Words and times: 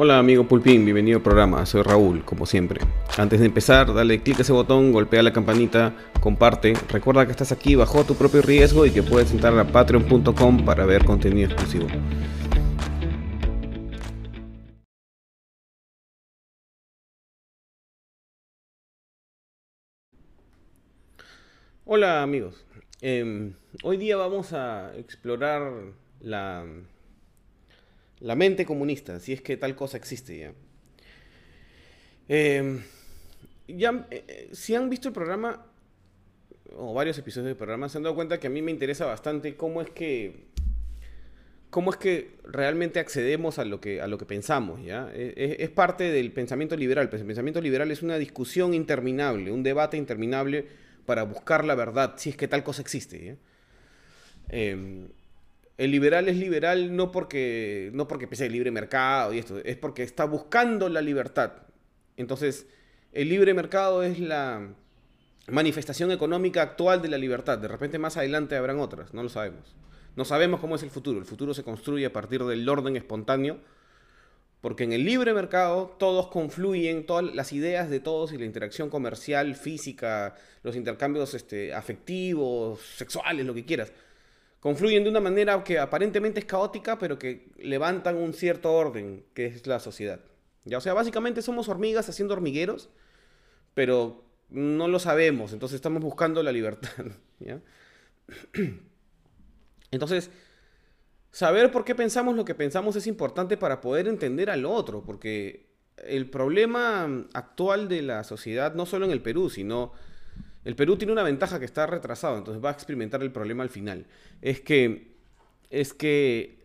Hola 0.00 0.20
amigo 0.20 0.46
Pulpín, 0.46 0.84
bienvenido 0.84 1.16
al 1.16 1.24
programa, 1.24 1.66
soy 1.66 1.82
Raúl, 1.82 2.24
como 2.24 2.46
siempre. 2.46 2.80
Antes 3.16 3.40
de 3.40 3.46
empezar, 3.46 3.92
dale 3.92 4.22
clic 4.22 4.38
a 4.38 4.42
ese 4.42 4.52
botón, 4.52 4.92
golpea 4.92 5.24
la 5.24 5.32
campanita, 5.32 5.92
comparte, 6.20 6.74
recuerda 6.88 7.26
que 7.26 7.32
estás 7.32 7.50
aquí 7.50 7.74
bajo 7.74 8.04
tu 8.04 8.14
propio 8.14 8.40
riesgo 8.40 8.86
y 8.86 8.92
que 8.92 9.02
puedes 9.02 9.32
entrar 9.32 9.58
a 9.58 9.64
patreon.com 9.64 10.64
para 10.64 10.86
ver 10.86 11.04
contenido 11.04 11.50
exclusivo. 11.50 11.88
Hola 21.84 22.22
amigos, 22.22 22.64
Em, 23.00 23.54
hoy 23.82 23.96
día 23.96 24.16
vamos 24.16 24.52
a 24.52 24.92
explorar 24.96 25.72
la, 26.20 26.64
la 28.20 28.34
mente 28.34 28.64
comunista, 28.64 29.20
si 29.20 29.32
es 29.32 29.42
que 29.42 29.56
tal 29.56 29.74
cosa 29.74 29.96
existe 29.96 30.38
ya. 30.38 30.52
Em, 32.28 32.82
eh, 33.68 34.02
eh, 34.10 34.48
si 34.52 34.74
han 34.74 34.90
visto 34.90 35.08
el 35.08 35.14
programa, 35.14 35.66
o 36.76 36.94
varios 36.94 37.18
episodios 37.18 37.46
del 37.46 37.56
programa, 37.56 37.88
se 37.88 37.98
han 37.98 38.04
dado 38.04 38.14
cuenta 38.14 38.38
que 38.38 38.46
a 38.46 38.50
mí 38.50 38.62
me 38.62 38.70
interesa 38.70 39.06
bastante 39.06 39.56
cómo 39.56 39.80
es 39.80 39.90
que 39.90 40.48
cómo 41.70 41.90
es 41.90 41.98
que 41.98 42.38
realmente 42.44 42.98
accedemos 42.98 43.58
a 43.58 43.64
lo 43.64 43.80
que, 43.80 44.00
a 44.00 44.06
lo 44.06 44.16
que 44.16 44.24
pensamos, 44.24 44.82
¿ya? 44.82 45.10
Es, 45.12 45.34
e, 45.36 45.56
es, 45.60 45.68
parte 45.70 46.04
del 46.04 46.32
pensamiento 46.32 46.76
liberal. 46.76 47.10
El 47.12 47.26
pensamiento 47.26 47.60
liberal 47.60 47.90
es 47.90 48.02
una 48.02 48.16
discusión 48.16 48.72
interminable, 48.72 49.52
un 49.52 49.62
debate 49.62 49.98
interminable 49.98 50.66
para 51.04 51.24
buscar 51.24 51.64
la 51.64 51.74
verdad, 51.74 52.14
si 52.16 52.30
es 52.30 52.36
que 52.36 52.48
tal 52.48 52.64
cosa 52.64 52.82
existe. 52.82 53.36
Em, 54.48 55.08
el 55.78 55.92
liberal 55.92 56.28
es 56.28 56.36
liberal 56.36 56.94
no 56.94 57.12
porque, 57.12 57.90
no 57.94 58.08
porque 58.08 58.26
piensa 58.26 58.44
el 58.44 58.52
libre 58.52 58.70
mercado 58.70 59.32
y 59.32 59.38
esto, 59.38 59.58
es 59.64 59.76
porque 59.76 60.02
está 60.02 60.24
buscando 60.24 60.88
la 60.88 61.00
libertad. 61.00 61.52
Entonces, 62.16 62.66
el 63.12 63.28
libre 63.28 63.54
mercado 63.54 64.02
es 64.02 64.18
la 64.18 64.74
manifestación 65.46 66.10
económica 66.10 66.62
actual 66.62 67.00
de 67.00 67.08
la 67.08 67.16
libertad. 67.16 67.58
De 67.58 67.68
repente 67.68 67.98
más 67.98 68.16
adelante 68.16 68.56
habrán 68.56 68.80
otras, 68.80 69.14
no 69.14 69.22
lo 69.22 69.28
sabemos. 69.28 69.76
No 70.16 70.24
sabemos 70.24 70.58
cómo 70.58 70.74
es 70.74 70.82
el 70.82 70.90
futuro. 70.90 71.20
El 71.20 71.24
futuro 71.24 71.54
se 71.54 71.62
construye 71.62 72.06
a 72.06 72.12
partir 72.12 72.42
del 72.44 72.68
orden 72.68 72.96
espontáneo 72.96 73.60
porque 74.60 74.82
en 74.82 74.92
el 74.92 75.04
libre 75.04 75.32
mercado 75.34 75.94
todos 75.98 76.26
confluyen, 76.28 77.06
todas 77.06 77.32
las 77.34 77.52
ideas 77.52 77.88
de 77.90 78.00
todos 78.00 78.32
y 78.32 78.38
la 78.38 78.44
interacción 78.44 78.90
comercial, 78.90 79.54
física, 79.54 80.34
los 80.64 80.74
intercambios 80.74 81.34
este, 81.34 81.72
afectivos, 81.72 82.80
sexuales, 82.80 83.46
lo 83.46 83.54
que 83.54 83.64
quieras, 83.64 83.92
confluyen 84.60 85.04
de 85.04 85.10
una 85.10 85.20
manera 85.20 85.62
que 85.64 85.78
aparentemente 85.78 86.40
es 86.40 86.46
caótica, 86.46 86.98
pero 86.98 87.18
que 87.18 87.50
levantan 87.58 88.16
un 88.16 88.32
cierto 88.32 88.72
orden, 88.72 89.24
que 89.34 89.46
es 89.46 89.66
la 89.66 89.80
sociedad. 89.80 90.20
¿Ya? 90.64 90.78
O 90.78 90.80
sea, 90.80 90.94
básicamente 90.94 91.42
somos 91.42 91.68
hormigas 91.68 92.08
haciendo 92.08 92.34
hormigueros, 92.34 92.90
pero 93.74 94.24
no 94.50 94.88
lo 94.88 94.98
sabemos, 94.98 95.52
entonces 95.52 95.76
estamos 95.76 96.02
buscando 96.02 96.42
la 96.42 96.52
libertad. 96.52 96.90
Entonces, 99.90 100.30
saber 101.30 101.70
por 101.70 101.84
qué 101.84 101.94
pensamos 101.94 102.36
lo 102.36 102.44
que 102.44 102.54
pensamos 102.54 102.94
es 102.96 103.06
importante 103.06 103.56
para 103.56 103.80
poder 103.80 104.06
entender 104.06 104.50
al 104.50 104.66
otro, 104.66 105.02
porque 105.02 105.68
el 105.96 106.28
problema 106.28 107.26
actual 107.32 107.88
de 107.88 108.02
la 108.02 108.24
sociedad, 108.24 108.74
no 108.74 108.84
solo 108.86 109.06
en 109.06 109.12
el 109.12 109.22
Perú, 109.22 109.48
sino 109.48 109.92
el 110.68 110.76
Perú 110.76 110.98
tiene 110.98 111.14
una 111.14 111.22
ventaja 111.22 111.58
que 111.58 111.64
está 111.64 111.86
retrasado, 111.86 112.36
entonces 112.36 112.62
va 112.62 112.68
a 112.68 112.72
experimentar 112.74 113.22
el 113.22 113.32
problema 113.32 113.62
al 113.62 113.70
final. 113.70 114.04
Es 114.42 114.60
que, 114.60 115.14
es 115.70 115.94
que 115.94 116.58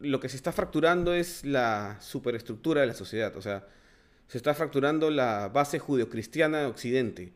lo 0.00 0.18
que 0.18 0.28
se 0.28 0.34
está 0.34 0.50
fracturando 0.50 1.14
es 1.14 1.44
la 1.44 1.98
superestructura 2.00 2.80
de 2.80 2.88
la 2.88 2.94
sociedad, 2.94 3.36
o 3.36 3.40
sea, 3.40 3.64
se 4.26 4.38
está 4.38 4.54
fracturando 4.54 5.08
la 5.08 5.48
base 5.54 5.78
judeocristiana 5.78 6.62
de 6.62 6.66
Occidente. 6.66 7.32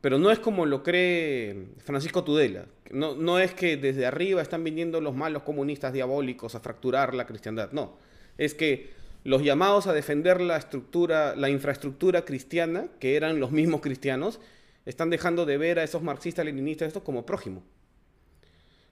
Pero 0.00 0.18
no 0.18 0.30
es 0.30 0.38
como 0.38 0.64
lo 0.64 0.82
cree 0.82 1.66
Francisco 1.84 2.24
Tudela. 2.24 2.64
No, 2.90 3.14
no 3.14 3.38
es 3.38 3.52
que 3.52 3.76
desde 3.76 4.06
arriba 4.06 4.40
están 4.40 4.64
viniendo 4.64 5.02
los 5.02 5.14
malos 5.14 5.42
comunistas 5.42 5.92
diabólicos 5.92 6.54
a 6.54 6.60
fracturar 6.60 7.12
la 7.12 7.26
cristiandad. 7.26 7.70
No. 7.72 7.98
Es 8.38 8.54
que 8.54 8.88
los 9.24 9.42
llamados 9.42 9.86
a 9.86 9.92
defender 9.92 10.40
la 10.40 10.56
estructura, 10.56 11.36
la 11.36 11.50
infraestructura 11.50 12.24
cristiana, 12.24 12.86
que 12.98 13.16
eran 13.16 13.40
los 13.40 13.52
mismos 13.52 13.82
cristianos, 13.82 14.40
están 14.86 15.10
dejando 15.10 15.46
de 15.46 15.58
ver 15.58 15.78
a 15.78 15.84
esos 15.84 16.02
marxistas 16.02 16.44
leninistas 16.44 16.88
estos 16.88 17.02
como 17.02 17.26
prójimo. 17.26 17.62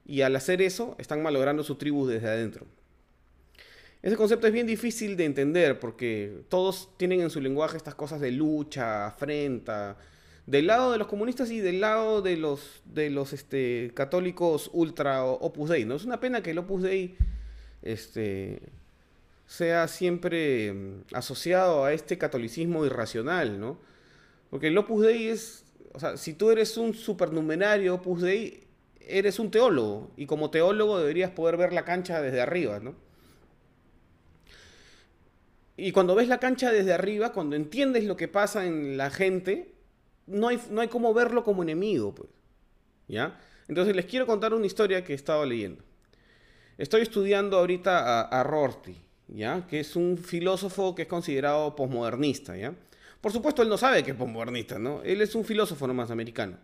Y 0.04 0.22
al 0.22 0.34
hacer 0.36 0.62
eso, 0.62 0.96
están 0.98 1.22
malogrando 1.22 1.62
su 1.62 1.76
tribu 1.76 2.06
desde 2.06 2.28
adentro. 2.28 2.66
Ese 4.02 4.16
concepto 4.16 4.46
es 4.46 4.52
bien 4.52 4.66
difícil 4.66 5.16
de 5.16 5.26
entender 5.26 5.78
porque 5.78 6.42
todos 6.48 6.88
tienen 6.96 7.20
en 7.20 7.30
su 7.30 7.40
lenguaje 7.40 7.76
estas 7.76 7.94
cosas 7.94 8.20
de 8.20 8.32
lucha, 8.32 9.06
afrenta, 9.06 9.98
del 10.46 10.66
lado 10.66 10.92
de 10.92 10.98
los 10.98 11.06
comunistas 11.06 11.50
y 11.50 11.60
del 11.60 11.80
lado 11.80 12.22
de 12.22 12.36
los, 12.36 12.82
de 12.86 13.10
los 13.10 13.32
este, 13.32 13.92
católicos 13.94 14.70
ultra 14.72 15.24
Opus 15.24 15.68
Dei. 15.68 15.84
¿no? 15.84 15.96
Es 15.96 16.04
una 16.04 16.18
pena 16.18 16.42
que 16.42 16.52
el 16.52 16.58
Opus 16.58 16.82
Dei 16.82 17.16
este, 17.82 18.60
sea 19.46 19.86
siempre 19.86 20.72
mm, 20.72 21.02
asociado 21.12 21.84
a 21.84 21.92
este 21.92 22.16
catolicismo 22.18 22.86
irracional, 22.86 23.60
¿no? 23.60 23.78
Porque 24.48 24.68
el 24.68 24.78
Opus 24.78 25.04
Dei 25.04 25.28
es, 25.28 25.64
o 25.92 25.98
sea, 25.98 26.16
si 26.16 26.34
tú 26.34 26.50
eres 26.50 26.76
un 26.76 26.94
supernumerario 26.94 27.94
Opus 27.94 28.22
Dei, 28.22 28.64
eres 29.00 29.38
un 29.38 29.50
teólogo, 29.50 30.10
y 30.16 30.26
como 30.26 30.50
teólogo 30.50 30.98
deberías 30.98 31.30
poder 31.30 31.56
ver 31.56 31.72
la 31.72 31.84
cancha 31.84 32.20
desde 32.20 32.40
arriba, 32.40 32.78
¿no? 32.80 32.94
Y 35.76 35.92
cuando 35.92 36.14
ves 36.14 36.28
la 36.28 36.38
cancha 36.38 36.70
desde 36.70 36.92
arriba, 36.92 37.32
cuando 37.32 37.56
entiendes 37.56 38.04
lo 38.04 38.16
que 38.16 38.28
pasa 38.28 38.66
en 38.66 38.96
la 38.96 39.10
gente, 39.10 39.74
no 40.26 40.48
hay, 40.48 40.60
no 40.70 40.82
hay 40.82 40.88
cómo 40.88 41.14
verlo 41.14 41.42
como 41.42 41.62
enemigo, 41.62 42.14
pues. 42.14 42.28
¿Ya? 43.08 43.40
Entonces 43.66 43.96
les 43.96 44.04
quiero 44.04 44.26
contar 44.26 44.52
una 44.52 44.66
historia 44.66 45.02
que 45.02 45.12
he 45.12 45.16
estado 45.16 45.44
leyendo. 45.44 45.82
Estoy 46.76 47.00
estudiando 47.02 47.58
ahorita 47.58 48.20
a, 48.20 48.40
a 48.40 48.42
Rorty, 48.44 48.94
¿ya? 49.28 49.66
Que 49.66 49.80
es 49.80 49.96
un 49.96 50.18
filósofo 50.18 50.94
que 50.94 51.02
es 51.02 51.08
considerado 51.08 51.74
posmodernista, 51.74 52.56
¿ya? 52.56 52.74
Por 53.20 53.32
supuesto, 53.32 53.62
él 53.62 53.68
no 53.68 53.76
sabe 53.76 54.02
que 54.02 54.12
es 54.12 54.16
posmodernista, 54.16 54.78
¿no? 54.78 55.02
Él 55.02 55.20
es 55.20 55.34
un 55.34 55.44
filósofo 55.44 55.86
nomás 55.86 56.10
americano. 56.10 56.56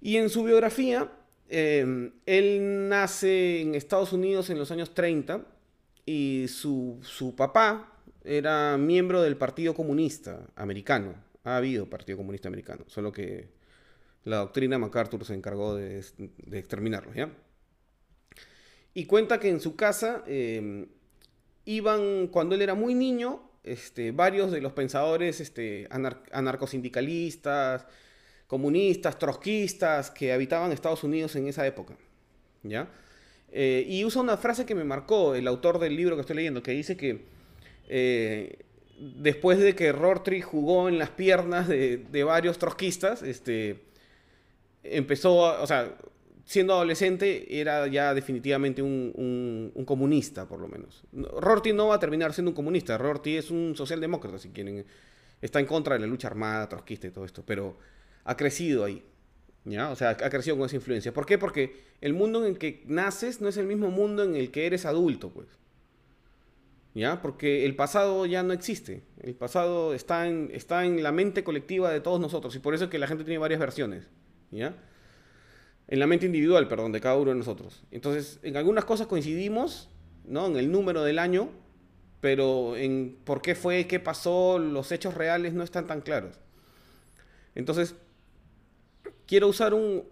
Y 0.00 0.16
en 0.16 0.28
su 0.28 0.44
biografía, 0.44 1.10
eh, 1.48 2.12
él 2.26 2.88
nace 2.88 3.60
en 3.60 3.74
Estados 3.74 4.12
Unidos 4.12 4.50
en 4.50 4.58
los 4.58 4.70
años 4.70 4.94
30 4.94 5.44
y 6.06 6.46
su, 6.48 6.98
su 7.02 7.34
papá 7.36 7.92
era 8.24 8.76
miembro 8.78 9.22
del 9.22 9.36
Partido 9.36 9.74
Comunista 9.74 10.46
Americano, 10.56 11.14
ha 11.44 11.56
habido 11.56 11.88
Partido 11.88 12.18
Comunista 12.18 12.48
Americano, 12.48 12.84
solo 12.86 13.12
que 13.12 13.48
la 14.24 14.38
doctrina 14.38 14.78
MacArthur 14.78 15.24
se 15.24 15.34
encargó 15.34 15.74
de, 15.74 16.04
de 16.18 16.58
exterminarlos, 16.58 17.14
¿ya? 17.14 17.30
Y 18.92 19.06
cuenta 19.06 19.38
que 19.38 19.48
en 19.48 19.60
su 19.60 19.76
casa 19.76 20.24
eh, 20.26 20.86
iban, 21.64 22.26
cuando 22.28 22.54
él 22.54 22.62
era 22.62 22.74
muy 22.74 22.94
niño, 22.94 23.49
este, 23.62 24.12
varios 24.12 24.50
de 24.50 24.60
los 24.60 24.72
pensadores 24.72 25.40
este, 25.40 25.86
anar 25.90 26.22
anarcosindicalistas, 26.32 27.86
comunistas, 28.46 29.18
trotskistas 29.18 30.10
que 30.10 30.32
habitaban 30.32 30.72
Estados 30.72 31.04
Unidos 31.04 31.36
en 31.36 31.46
esa 31.46 31.66
época, 31.66 31.96
¿ya? 32.62 32.88
Eh, 33.52 33.84
y 33.88 34.04
usa 34.04 34.22
una 34.22 34.36
frase 34.36 34.64
que 34.64 34.74
me 34.74 34.84
marcó 34.84 35.34
el 35.34 35.46
autor 35.48 35.78
del 35.78 35.96
libro 35.96 36.16
que 36.16 36.20
estoy 36.20 36.36
leyendo, 36.36 36.62
que 36.62 36.72
dice 36.72 36.96
que 36.96 37.24
eh, 37.88 38.58
después 38.98 39.58
de 39.58 39.74
que 39.74 39.92
Rorty 39.92 40.40
jugó 40.40 40.88
en 40.88 40.98
las 40.98 41.10
piernas 41.10 41.66
de, 41.66 42.24
varios 42.24 42.58
trotskistas, 42.58 43.22
este, 43.22 43.80
empezó, 44.84 45.62
o 45.62 45.66
sea, 45.66 45.96
siendo 46.50 46.72
adolescente 46.72 47.60
era 47.60 47.86
ya 47.86 48.12
definitivamente 48.12 48.82
un, 48.82 49.12
un, 49.14 49.70
un, 49.72 49.84
comunista, 49.84 50.48
por 50.48 50.58
lo 50.58 50.66
menos. 50.66 51.04
Rorty 51.12 51.72
no 51.72 51.86
va 51.86 51.94
a 51.94 52.00
terminar 52.00 52.32
siendo 52.32 52.50
un 52.50 52.56
comunista, 52.56 52.98
Rorty 52.98 53.36
es 53.36 53.52
un 53.52 53.76
socialdemócrata, 53.76 54.36
si 54.36 54.48
quieren. 54.48 54.84
Está 55.40 55.60
en 55.60 55.66
contra 55.66 55.94
de 55.94 56.00
la 56.00 56.08
lucha 56.08 56.26
armada, 56.26 56.68
trotskista 56.68 57.06
y 57.06 57.12
todo 57.12 57.24
esto, 57.24 57.44
pero 57.46 57.78
ha 58.24 58.36
crecido 58.36 58.84
ahí. 58.84 59.00
¿Ya? 59.64 59.90
O 59.90 59.94
sea, 59.94 60.10
ha 60.10 60.28
crecido 60.28 60.56
con 60.56 60.66
esa 60.66 60.74
influencia. 60.74 61.14
¿Por 61.14 61.24
qué? 61.24 61.38
Porque 61.38 61.84
el 62.00 62.14
mundo 62.14 62.44
en 62.44 62.50
el 62.50 62.58
que 62.58 62.82
naces 62.86 63.40
no 63.40 63.46
es 63.46 63.56
el 63.56 63.66
mismo 63.66 63.92
mundo 63.92 64.24
en 64.24 64.34
el 64.34 64.50
que 64.50 64.66
eres 64.66 64.86
adulto, 64.86 65.30
pues. 65.30 65.46
¿ya? 66.94 67.22
Porque 67.22 67.64
el 67.64 67.76
pasado 67.76 68.26
ya 68.26 68.42
no 68.42 68.52
existe. 68.52 69.04
El 69.22 69.36
pasado 69.36 69.94
está 69.94 70.26
en, 70.26 70.50
está 70.52 70.84
en 70.84 71.04
la 71.04 71.12
mente 71.12 71.44
colectiva 71.44 71.92
de 71.92 72.00
todos 72.00 72.18
nosotros 72.18 72.56
y 72.56 72.58
por 72.58 72.74
eso 72.74 72.86
es 72.86 72.90
que 72.90 72.98
la 72.98 73.06
gente 73.06 73.22
tiene 73.22 73.38
varias 73.38 73.60
versiones, 73.60 74.08
¿ya? 74.50 74.74
En 75.90 75.98
la 75.98 76.06
mente 76.06 76.24
individual, 76.24 76.68
perdón, 76.68 76.92
de 76.92 77.00
cada 77.00 77.16
uno 77.16 77.32
de 77.32 77.36
nosotros. 77.36 77.82
Entonces, 77.90 78.38
en 78.42 78.56
algunas 78.56 78.84
cosas 78.84 79.08
coincidimos, 79.08 79.90
¿no? 80.24 80.46
En 80.46 80.56
el 80.56 80.70
número 80.70 81.02
del 81.02 81.18
año, 81.18 81.50
pero 82.20 82.76
en 82.76 83.16
por 83.24 83.42
qué 83.42 83.54
fue, 83.54 83.86
qué 83.86 83.98
pasó, 83.98 84.58
los 84.58 84.92
hechos 84.92 85.14
reales 85.14 85.52
no 85.52 85.64
están 85.64 85.88
tan 85.88 86.00
claros. 86.00 86.38
Entonces, 87.56 87.96
quiero 89.26 89.48
usar, 89.48 89.74
un, 89.74 90.04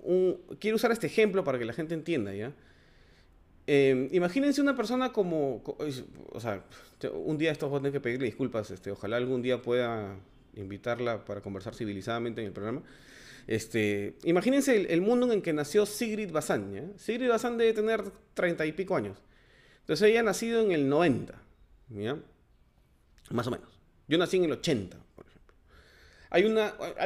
quiero 0.58 0.76
usar 0.76 0.90
este 0.90 1.06
ejemplo 1.06 1.44
para 1.44 1.58
que 1.58 1.64
la 1.64 1.72
gente 1.72 1.94
entienda, 1.94 2.34
¿ya? 2.34 2.52
Eh, 3.68 4.08
imagínense 4.12 4.60
una 4.60 4.74
persona 4.74 5.12
como, 5.12 5.62
o 6.32 6.40
sea, 6.40 6.64
un 7.12 7.36
día 7.36 7.52
estos 7.52 7.68
voy 7.68 7.76
a 7.76 7.80
tener 7.80 7.92
que 7.92 8.00
pedirle 8.00 8.26
disculpas, 8.26 8.70
este, 8.70 8.90
ojalá 8.90 9.18
algún 9.18 9.42
día 9.42 9.62
pueda 9.62 10.16
invitarla 10.56 11.24
para 11.24 11.40
conversar 11.40 11.74
civilizadamente 11.74 12.40
en 12.40 12.48
el 12.48 12.52
programa. 12.52 12.82
Este, 13.48 14.18
imagínense 14.24 14.92
el, 14.92 15.00
mundo 15.00 15.24
en 15.24 15.32
el 15.32 15.42
que 15.42 15.54
nació 15.54 15.86
Sigrid 15.86 16.30
Bazán. 16.30 16.92
Sigrid 16.98 17.30
Bazán 17.30 17.56
debe 17.56 17.72
tener 17.72 18.04
treinta 18.34 18.66
y 18.66 18.72
pico 18.72 18.94
años. 18.94 19.16
Entonces 19.80 20.10
ella 20.10 20.20
ha 20.20 20.22
nacido 20.22 20.60
en 20.60 20.70
el 20.70 20.86
90, 20.86 21.34
más 23.30 23.46
o 23.46 23.50
menos. 23.50 23.80
Yo 24.06 24.18
nací 24.18 24.36
en 24.36 24.44
el 24.44 24.52
80, 24.52 24.98
por 25.16 25.24
ejemplo. 25.26 25.54
Hay 26.28 26.44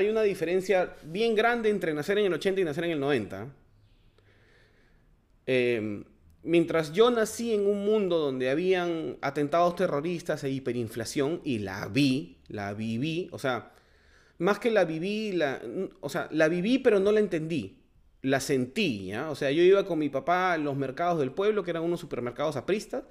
una, 0.08 0.22
diferencia 0.22 0.96
bien 1.04 1.36
grande 1.36 1.70
entre 1.70 1.94
nacer 1.94 2.18
en 2.18 2.26
el 2.26 2.32
80 2.32 2.60
y 2.60 2.64
nacer 2.64 2.84
en 2.84 2.90
el 2.90 3.00
90. 3.00 3.46
Eh, 5.46 6.02
mientras 6.42 6.92
yo 6.92 7.12
nací 7.12 7.54
en 7.54 7.68
un 7.68 7.84
mundo 7.84 8.18
donde 8.18 8.50
habían 8.50 9.16
atentados 9.20 9.76
terroristas 9.76 10.42
e 10.42 10.50
hiperinflación, 10.50 11.40
y 11.44 11.60
la 11.60 11.86
vi, 11.86 12.38
la 12.48 12.74
viví, 12.74 13.28
o 13.30 13.38
sea, 13.38 13.70
más 14.38 14.58
que 14.58 14.70
la 14.70 14.84
viví, 14.84 15.32
la, 15.32 15.60
o 16.00 16.08
sea, 16.08 16.28
la 16.30 16.48
viví 16.48 16.78
pero 16.78 17.00
no 17.00 17.12
la 17.12 17.20
entendí, 17.20 17.78
la 18.22 18.40
sentí, 18.40 19.06
¿ya? 19.06 19.30
O 19.30 19.34
sea, 19.34 19.50
yo 19.50 19.62
iba 19.62 19.84
con 19.84 19.98
mi 19.98 20.08
papá 20.08 20.52
a 20.52 20.58
los 20.58 20.76
mercados 20.76 21.18
del 21.18 21.32
pueblo, 21.32 21.62
que 21.62 21.70
eran 21.70 21.82
unos 21.82 22.00
supermercados 22.00 22.56
apristas, 22.56 23.04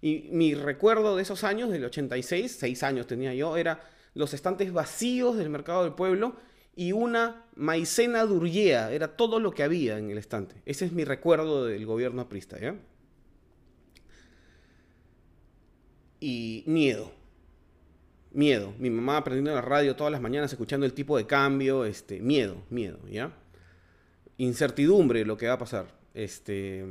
y 0.00 0.28
mi 0.32 0.54
recuerdo 0.54 1.16
de 1.16 1.22
esos 1.22 1.44
años, 1.44 1.70
del 1.70 1.84
86, 1.84 2.56
seis 2.58 2.82
años 2.82 3.06
tenía 3.06 3.34
yo, 3.34 3.56
era 3.56 3.80
los 4.14 4.34
estantes 4.34 4.72
vacíos 4.72 5.36
del 5.36 5.50
mercado 5.50 5.84
del 5.84 5.94
pueblo, 5.94 6.36
y 6.76 6.92
una 6.92 7.46
maicena 7.54 8.24
durllea, 8.24 8.92
era 8.92 9.16
todo 9.16 9.38
lo 9.40 9.52
que 9.52 9.62
había 9.62 9.98
en 9.98 10.10
el 10.10 10.18
estante. 10.18 10.56
Ese 10.66 10.86
es 10.86 10.92
mi 10.92 11.04
recuerdo 11.04 11.64
del 11.66 11.86
gobierno 11.86 12.22
aprista, 12.22 12.58
¿ya? 12.58 12.76
Y 16.20 16.64
miedo. 16.66 17.23
Miedo. 18.34 18.74
Mi 18.78 18.90
mamá 18.90 19.16
aprendiendo 19.16 19.54
la 19.54 19.62
radio 19.62 19.96
todas 19.96 20.12
las 20.12 20.20
mañanas, 20.20 20.52
escuchando 20.52 20.84
el 20.84 20.92
tipo 20.92 21.16
de 21.16 21.26
cambio, 21.26 21.84
este, 21.84 22.20
miedo, 22.20 22.56
miedo, 22.68 22.98
¿ya? 23.08 23.32
Incertidumbre 24.36 25.24
lo 25.24 25.36
que 25.36 25.46
va 25.46 25.54
a 25.54 25.58
pasar. 25.58 25.86
Este, 26.12 26.84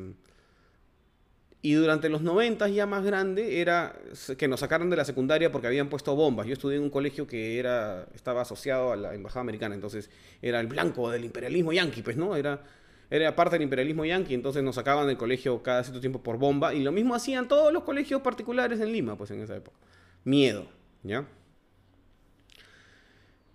y 1.62 1.74
durante 1.74 2.10
los 2.10 2.22
90 2.22 2.68
ya 2.70 2.86
más 2.86 3.04
grande 3.04 3.62
era 3.62 3.94
que 4.38 4.48
nos 4.48 4.62
sacaron 4.62 4.90
de 4.90 4.96
la 4.96 5.06
secundaria 5.06 5.52
porque 5.52 5.68
habían 5.68 5.90
puesto 5.90 6.16
bombas. 6.16 6.48
Yo 6.48 6.54
estudié 6.54 6.78
en 6.78 6.84
un 6.84 6.90
colegio 6.90 7.28
que 7.28 7.60
era 7.60 8.08
estaba 8.16 8.42
asociado 8.42 8.94
a 8.94 8.96
la 8.96 9.14
embajada 9.14 9.42
americana, 9.42 9.76
entonces 9.76 10.10
era 10.42 10.62
el 10.62 10.68
blanco 10.68 11.12
del 11.12 11.26
imperialismo 11.26 11.74
yanqui, 11.74 12.02
pues 12.02 12.18
no, 12.18 12.36
era 12.38 12.64
era 13.10 13.36
parte 13.36 13.56
del 13.56 13.64
imperialismo 13.64 14.06
yanqui, 14.06 14.34
entonces 14.34 14.64
nos 14.64 14.76
sacaban 14.76 15.08
del 15.08 15.18
colegio 15.18 15.62
cada 15.62 15.84
cierto 15.84 16.00
tiempo 16.00 16.24
por 16.24 16.38
bomba 16.38 16.74
y 16.74 16.82
lo 16.84 16.92
mismo 16.92 17.16
hacían 17.16 17.48
todos 17.48 17.72
los 17.72 17.84
colegios 17.84 18.22
particulares 18.22 18.80
en 18.80 18.92
Lima, 18.92 19.18
pues 19.18 19.32
en 19.32 19.42
esa 19.42 19.56
época. 19.56 19.78
Miedo, 20.24 20.68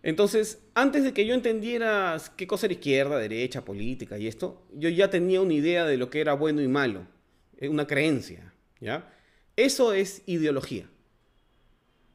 Entonces, 0.03 0.63
antes 0.75 1.05
de 1.05 1.13
que 1.13 1.27
yo 1.27 1.35
entendiera 1.35 2.17
qué 2.37 2.47
cosa 2.47 2.67
era 2.67 2.75
izquierda, 2.75 3.19
derecha, 3.19 3.65
política 3.65 4.19
y 4.19 4.27
esto, 4.27 4.67
yo 4.73 4.89
ya 4.89 5.11
tenía 5.11 5.41
una 5.41 5.55
idea 5.55 5.85
de 5.85 5.97
lo 5.97 6.09
que 6.11 6.21
era 6.21 6.35
bueno 6.35 6.63
y 6.63 6.69
malo 6.69 7.07
una 7.67 7.87
creencia, 7.87 8.53
¿ya? 8.81 9.13
Eso 9.57 9.93
es 9.93 10.23
ideología. 10.27 10.89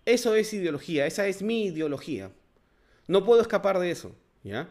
Eso 0.05 0.35
es 0.35 0.53
ideología, 0.53 1.05
esa 1.05 1.27
es 1.27 1.41
mi 1.41 1.65
ideología. 1.65 2.31
No 3.07 3.25
puedo 3.25 3.41
escapar 3.41 3.79
de 3.79 3.91
eso, 3.91 4.15
¿ya? 4.43 4.69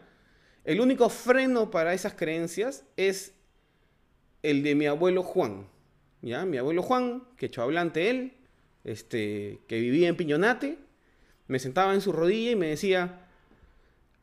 El 0.63 0.79
único 0.79 1.09
freno 1.09 1.69
para 1.69 1.93
esas 1.93 2.13
creencias 2.13 2.85
es 2.97 3.33
el 4.41 4.63
de 4.63 4.75
mi 4.75 4.87
abuelo 4.87 5.21
Juan, 5.21 5.67
¿ya? 6.21 6.45
Mi 6.45 6.57
abuelo 6.57 6.81
Juan, 6.81 7.23
que 7.37 7.51
hablante 7.57 8.09
él, 8.09 8.33
este, 8.83 9.61
que 9.67 9.79
vivía 9.79 10.09
en 10.09 10.15
Piñonate, 10.15 10.77
me 11.47 11.59
sentaba 11.59 11.93
en 11.93 12.01
su 12.01 12.11
rodilla 12.11 12.51
y 12.51 12.55
me 12.55 12.67
decía, 12.67 13.27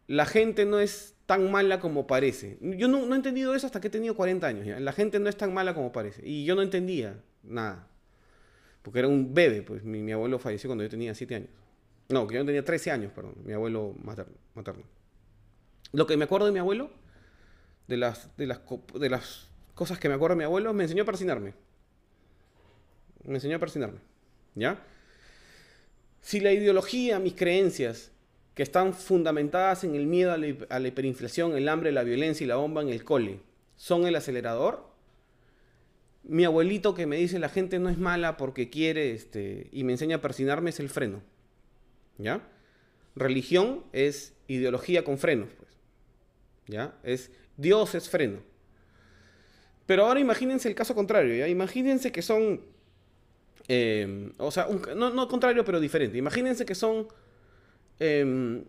la 0.07 0.27
gente 0.27 0.65
no 0.65 0.81
es 0.81 1.15
tan 1.27 1.51
mala 1.53 1.79
como 1.79 2.07
parece. 2.09 2.59
Yo 2.61 2.89
no, 2.89 3.12
he 3.12 3.17
entendido 3.17 3.55
eso 3.55 3.67
hasta 3.67 3.81
que 3.81 3.87
he 3.87 3.91
tenido 3.91 4.17
40 4.17 4.47
años. 4.47 4.81
La 4.81 4.93
gente 4.93 5.21
no 5.21 5.29
es 5.29 5.37
tan 5.37 5.55
mala 5.55 5.75
como 5.75 5.93
parece. 5.93 6.29
Y 6.29 6.45
yo 6.45 6.57
no 6.57 6.62
entendía 6.62 7.23
nada. 7.45 7.87
Porque 8.83 8.99
era 8.99 9.07
un 9.07 9.33
bebé, 9.33 9.62
pues 9.62 9.85
mi, 9.85 10.11
abuelo 10.11 10.41
falleció 10.41 10.69
cuando 10.69 10.83
yo 10.83 10.91
tenía 10.91 11.15
7 11.15 11.35
años. 11.37 11.51
No, 12.09 12.27
que 12.27 12.35
yo 12.35 12.45
tenía 12.45 12.65
13 12.65 12.91
años, 12.91 13.12
perdón, 13.12 13.35
mi 13.45 13.53
abuelo 13.53 13.95
materno. 14.03 14.83
Lo 15.93 16.07
que 16.09 16.17
me 16.17 16.25
acuerdo 16.25 16.47
de 16.47 16.53
mi 16.53 16.59
abuelo, 16.59 16.91
de 17.87 17.97
las, 17.97 18.37
de, 18.37 18.47
las, 18.49 18.61
de 18.99 19.09
las 19.09 19.49
cosas 19.75 20.01
que 20.01 20.09
me 20.09 20.17
acuerdo 20.17 20.35
de 20.35 20.39
mi 20.39 20.45
abuelo, 20.45 20.73
me 20.73 20.83
enseñó 20.83 21.05
a 21.05 21.07
persinarme. 21.07 21.55
Me 23.23 23.35
enseñó 23.35 23.57
a 23.57 23.61
persinarme. 23.61 24.01
¿Ya? 24.55 24.82
Si 26.20 26.41
la 26.41 26.52
ideología, 26.52 27.19
mis 27.19 27.35
creencias, 27.35 28.11
que 28.55 28.62
están 28.62 28.94
fundamentadas 28.94 29.85
en 29.85 29.94
el 29.94 30.06
miedo 30.06 30.32
a 30.32 30.37
la, 30.37 30.88
hiperinflación, 30.88 31.56
el 31.56 31.69
hambre, 31.69 31.93
la 31.93 32.02
violencia 32.02 32.44
y 32.44 32.49
la 32.49 32.56
bomba 32.56 32.82
en 32.82 32.88
el 32.88 33.05
cole, 33.05 33.41
son 33.76 34.06
el 34.06 34.17
acelerador. 34.17 34.91
Mi 36.23 36.44
abuelito 36.44 36.94
que 36.94 37.06
me 37.06 37.17
dice 37.17 37.38
la 37.38 37.49
gente 37.49 37.79
no 37.79 37.88
es 37.88 37.97
mala 37.97 38.37
porque 38.37 38.69
quiere 38.69 39.12
este, 39.12 39.69
y 39.73 39.85
me 39.85 39.93
enseña 39.93 40.17
a 40.17 40.20
persinarme 40.20 40.70
es 40.70 40.81
el 40.81 40.91
freno. 40.91 41.23
¿Ya? 42.19 42.47
Religión 43.17 43.85
es 43.93 44.35
ideología 44.47 45.05
con 45.05 45.17
frenos. 45.17 45.49
Pues. 45.56 45.70
¿Ya? 46.67 46.94
Es 47.02 47.31
Dios 47.56 47.94
es 47.94 48.11
freno. 48.11 48.41
Pero 49.87 50.06
ahora 50.06 50.20
imagínense 50.20 50.69
el 50.69 50.75
caso 50.75 50.94
contrario. 50.94 51.35
¿ya? 51.35 51.49
Imagínense 51.49 52.12
que 52.12 52.23
son... 52.23 52.61
Eh, 53.73 54.33
o 54.39 54.51
sea, 54.51 54.67
no, 54.97 55.11
no 55.11 55.29
contrario, 55.29 55.65
pero 55.65 55.79
diferente. 55.79 56.19
Imagínense 56.19 56.67
que 56.67 56.75
son 56.75 57.07
Em, 58.01 58.65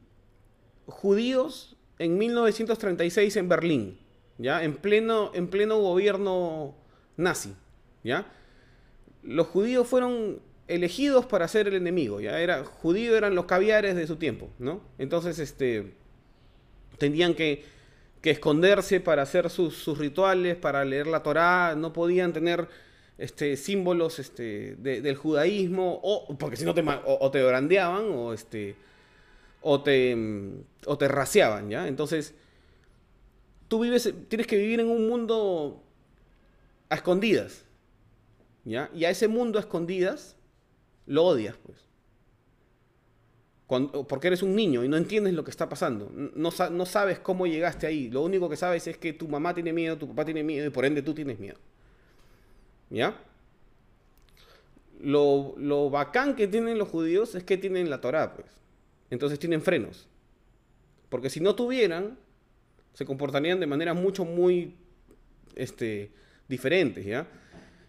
judíos 0.88 1.78
en 1.98 2.18
1936 2.18 3.38
en 3.38 3.48
Berlín, 3.48 3.98
¿ya? 4.38 4.62
En 4.62 4.76
pleno, 4.76 5.32
en 5.34 5.48
pleno 5.48 5.80
gobierno 5.80 6.76
nazi, 7.16 7.56
¿ya? 8.04 8.26
Los 9.24 9.48
judíos 9.48 9.88
fueron 9.88 10.42
elegidos 10.68 11.26
para 11.26 11.48
ser 11.48 11.70
el 11.70 11.76
enemigo, 11.76 12.20
¿ya? 12.20 12.42
Era, 12.42 12.66
judíos 12.66 13.16
eran 13.16 13.36
los 13.36 13.46
caviares 13.46 13.96
de 13.96 14.06
su 14.06 14.18
tiempo, 14.18 14.50
¿no? 14.60 14.82
Entonces, 14.98 15.40
este, 15.40 15.94
tenían 16.98 17.34
que, 17.34 17.64
esconderse 18.22 19.00
para 19.00 19.24
hacer 19.24 19.50
sus, 19.50 19.98
rituales, 19.98 20.56
para 20.56 20.86
leer 20.86 21.08
la 21.08 21.24
Torá, 21.24 21.74
no 21.76 21.92
podían 21.94 22.34
tener 22.34 22.68
este, 23.22 23.56
símbolos 23.56 24.18
este, 24.18 24.76
del 24.76 25.16
judaísmo, 25.16 26.00
o, 26.02 26.36
porque 26.38 26.58
si 26.58 26.66
no 26.66 26.74
te, 26.74 26.84
o, 27.06 27.30
te 27.30 27.44
brandeaban, 27.44 28.06
o 28.12 28.34
este 28.34 28.76
o 29.62 29.82
te, 29.82 30.18
o 30.88 30.98
te 30.98 31.08
raciaban, 31.08 31.70
¿ya? 31.70 31.88
Entonces, 31.88 32.34
tú 33.68 33.80
vives, 33.80 34.12
tienes 34.28 34.48
que 34.48 34.58
vivir 34.58 34.80
en 34.80 34.90
un 34.90 35.08
mundo 35.08 35.84
a 36.90 36.96
escondidas, 36.96 37.64
¿ya? 38.66 38.90
Y 38.92 39.06
a 39.06 39.12
ese 39.12 39.28
mundo 39.28 39.60
a 39.60 39.62
escondidas 39.62 40.36
lo 41.06 41.26
odias, 41.26 41.56
pues. 41.64 41.78
porque 44.08 44.28
eres 44.28 44.42
un 44.42 44.56
niño 44.56 44.84
y 44.84 44.90
no 44.90 44.98
entiendes 44.98 45.36
lo 45.36 45.44
que 45.44 45.52
está 45.52 45.70
pasando. 45.70 46.12
No, 46.12 46.50
no, 46.72 46.86
sabes 46.88 47.20
cómo 47.20 47.46
llegaste 47.46 47.86
ahí. 47.86 48.10
Lo 48.10 48.24
único 48.24 48.50
que 48.50 48.58
sabes 48.58 48.88
es 48.88 48.98
que 48.98 49.14
tu 49.14 49.28
mamá 49.28 49.54
tiene 49.54 49.74
miedo, 49.74 49.96
tu 49.96 50.08
papá 50.08 50.26
tiene 50.26 50.44
miedo 50.44 50.66
y 50.66 50.72
por 50.72 50.86
ende 50.86 51.04
tú 51.04 51.14
tienes 51.14 51.38
miedo. 51.38 51.60
¿Ya? 52.92 53.20
Lo, 55.00 55.56
lo 55.58 55.90
bacán 55.90 56.36
que 56.36 56.48
tienen 56.48 56.78
los 56.78 56.90
judíos 56.90 57.34
es 57.34 57.44
que 57.44 57.58
tienen 57.58 57.90
la 57.90 58.02
Torah, 58.02 58.36
pues 58.36 58.62
entonces 59.10 59.40
tienen 59.40 59.62
frenos. 59.62 60.08
Porque 61.10 61.30
si 61.30 61.40
no 61.40 61.56
tuvieran, 61.56 62.18
se 62.94 63.06
comportarían 63.06 63.60
de 63.60 63.68
manera 63.68 63.94
mucho, 63.94 64.26
muy 64.26 64.76
este, 65.56 66.12
diferentes, 66.48 67.06
¿ya? 67.06 67.28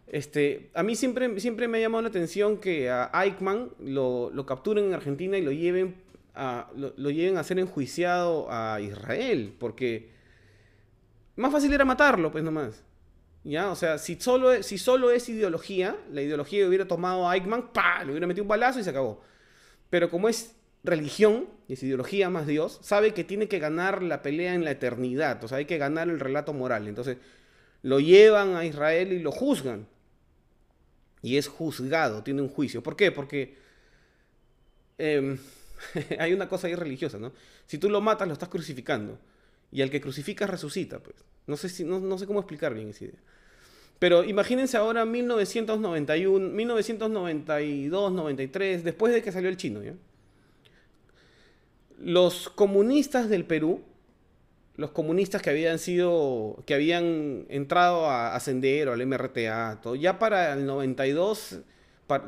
Este, 0.08 0.70
a 0.74 0.82
mí 0.82 0.94
siempre, 0.94 1.40
siempre 1.40 1.68
me 1.68 1.78
ha 1.78 1.80
llamado 1.80 2.02
la 2.02 2.08
atención 2.08 2.58
que 2.58 2.90
a 2.90 3.10
Eichmann 3.14 3.70
lo, 3.80 4.30
lo 4.30 4.44
capturen 4.44 4.84
en 4.84 4.94
Argentina 4.94 5.38
y 5.38 5.42
lo 5.42 5.52
lleven, 5.52 5.94
a, 6.34 6.68
lo, 6.76 7.10
lleven 7.10 7.38
a 7.38 7.44
ser 7.44 7.58
enjuiciado 7.58 8.46
a 8.50 8.80
Israel, 8.80 9.54
porque 9.58 10.10
más 11.36 11.50
fácil 11.50 11.72
era 11.72 11.84
matarlo, 11.84 12.30
pues 12.30 12.44
nomás. 12.44 12.82
¿Ya? 13.44 13.70
O 13.70 13.76
sea, 13.76 13.98
si 13.98 14.16
solo, 14.16 14.62
si 14.62 14.78
solo 14.78 15.10
es 15.10 15.28
ideología, 15.28 15.96
la 16.12 16.22
ideología 16.22 16.66
hubiera 16.66 16.86
tomado 16.86 17.28
a 17.28 17.34
Eichmann, 17.34 17.72
¡pa! 17.72 18.04
le 18.04 18.12
hubiera 18.12 18.26
metido 18.26 18.44
un 18.44 18.48
balazo 18.48 18.78
y 18.78 18.84
se 18.84 18.90
acabó. 18.90 19.22
Pero 19.90 20.10
como 20.10 20.28
es 20.28 20.54
religión, 20.84 21.48
es 21.68 21.82
ideología 21.82 22.30
más 22.30 22.46
Dios, 22.46 22.78
sabe 22.82 23.14
que 23.14 23.24
tiene 23.24 23.48
que 23.48 23.58
ganar 23.58 24.02
la 24.02 24.22
pelea 24.22 24.54
en 24.54 24.64
la 24.64 24.70
eternidad, 24.72 25.42
o 25.44 25.48
sea, 25.48 25.58
hay 25.58 25.64
que 25.64 25.78
ganar 25.78 26.08
el 26.08 26.20
relato 26.20 26.52
moral. 26.52 26.88
Entonces, 26.88 27.18
lo 27.82 28.00
llevan 28.00 28.54
a 28.56 28.64
Israel 28.64 29.12
y 29.12 29.18
lo 29.18 29.32
juzgan. 29.32 29.86
Y 31.20 31.36
es 31.36 31.48
juzgado, 31.48 32.22
tiene 32.22 32.42
un 32.42 32.48
juicio. 32.48 32.82
¿Por 32.82 32.96
qué? 32.96 33.12
Porque 33.12 33.56
em, 34.98 35.38
hay 36.18 36.32
una 36.32 36.48
cosa 36.48 36.66
ahí 36.66 36.74
religiosa, 36.74 37.18
¿no? 37.18 37.32
Si 37.66 37.78
tú 37.78 37.88
lo 37.90 38.00
matas, 38.00 38.26
lo 38.26 38.34
estás 38.34 38.48
crucificando. 38.48 39.18
Y 39.70 39.82
al 39.82 39.90
que 39.90 40.00
crucificas 40.00 40.50
resucita, 40.50 40.98
pues. 41.00 41.16
No 41.46 41.56
sé, 41.56 41.68
si, 41.68 41.84
no, 41.84 42.18
sé 42.18 42.26
cómo 42.26 42.40
explicar 42.40 42.74
bien 42.74 42.90
esa 42.90 43.04
idea. 43.04 43.18
Pero 43.98 44.24
imagínense 44.24 44.76
ahora 44.76 45.04
1991, 45.04 46.48
1992, 46.48 48.12
93, 48.12 48.84
después 48.84 49.12
de 49.12 49.22
que 49.22 49.32
salió 49.32 49.48
el 49.48 49.56
chino. 49.56 49.80
Los 51.98 52.48
comunistas 52.48 53.28
del 53.28 53.44
Perú, 53.44 53.80
los 54.76 54.90
comunistas 54.90 55.42
que 55.42 55.50
habían 55.50 55.78
sido, 55.78 56.62
que 56.66 56.74
habían 56.74 57.46
entrado 57.48 58.06
a, 58.06 58.34
ascender 58.34 58.88
o 58.88 58.92
al 58.92 59.06
MRTA, 59.06 59.80
todo, 59.82 59.94
ya 59.94 60.18
para 60.18 60.54
el 60.54 60.66
92, 60.66 61.60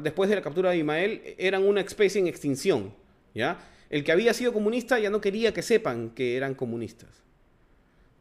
después 0.00 0.30
de 0.30 0.36
la 0.36 0.42
captura 0.42 0.70
de 0.70 0.78
Imael, 0.78 1.34
eran 1.38 1.64
una 1.64 1.80
especie 1.80 2.20
en 2.20 2.26
extinción, 2.26 2.94
¿ya? 3.34 3.58
El 3.90 4.04
que 4.04 4.12
había 4.12 4.32
sido 4.34 4.52
comunista 4.52 4.98
ya 4.98 5.10
no 5.10 5.20
quería 5.20 5.52
que 5.52 5.62
sepan 5.62 6.10
que 6.10 6.36
eran 6.36 6.54
comunistas. 6.54 7.24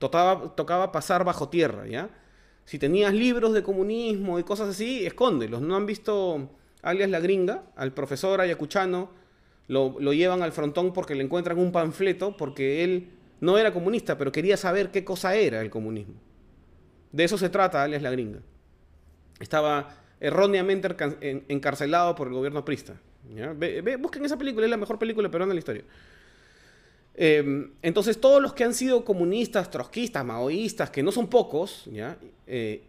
Tocaba, 0.09 0.91
pasar 0.91 1.23
bajo 1.23 1.49
tierra, 1.49 1.87
¿ya? 1.87 2.09
Si 2.65 2.79
tenías 2.79 3.13
libros 3.13 3.53
de 3.53 3.63
comunismo 3.63 4.39
y 4.39 4.43
cosas 4.43 4.69
así, 4.69 5.05
escóndelos. 5.05 5.61
¿No 5.61 5.75
han 5.75 5.85
visto 5.85 6.49
alias 6.81 7.09
La 7.09 7.19
Gringa? 7.19 7.63
Al 7.75 7.93
profesor 7.93 8.39
ayacuchano 8.41 9.09
lo, 9.67 9.95
lo 9.99 10.13
llevan 10.13 10.41
al 10.41 10.51
frontón 10.51 10.93
porque 10.93 11.15
le 11.15 11.23
encuentran 11.23 11.57
un 11.57 11.71
panfleto 11.71 12.37
porque 12.37 12.83
él 12.83 13.11
no 13.41 13.57
era 13.57 13.73
comunista, 13.73 14.17
pero 14.17 14.31
quería 14.31 14.55
saber 14.55 14.91
qué 14.91 15.03
cosa 15.03 15.35
era 15.35 15.61
el 15.61 15.69
comunismo. 15.69 16.15
De 17.11 17.25
eso 17.25 17.37
se 17.37 17.49
trata 17.49 17.83
alias 17.83 18.01
La 18.01 18.11
Gringa. 18.11 18.39
Estaba 19.39 19.97
erróneamente 20.19 20.87
encarcelado 21.49 22.15
por 22.15 22.27
el 22.27 22.33
gobierno 22.33 22.63
prista. 22.63 22.93
busquen 23.99 24.25
esa 24.25 24.37
película, 24.37 24.65
es 24.65 24.69
la 24.69 24.77
mejor 24.77 24.97
película 24.97 25.29
peruana 25.29 25.51
de 25.51 25.55
la 25.55 25.59
historia. 25.59 25.83
Em, 27.15 27.71
entonces, 27.81 28.19
todos 28.19 28.41
los 28.41 28.53
que 28.53 28.63
han 28.63 28.73
sido 28.73 29.05
comunistas, 29.05 29.69
trotskistas, 29.69 30.25
maoístas, 30.25 30.89
que 30.89 31.03
no 31.03 31.11
son 31.11 31.27
pocos, 31.27 31.85
¿ya? 31.91 32.17
Eh, 32.47 32.83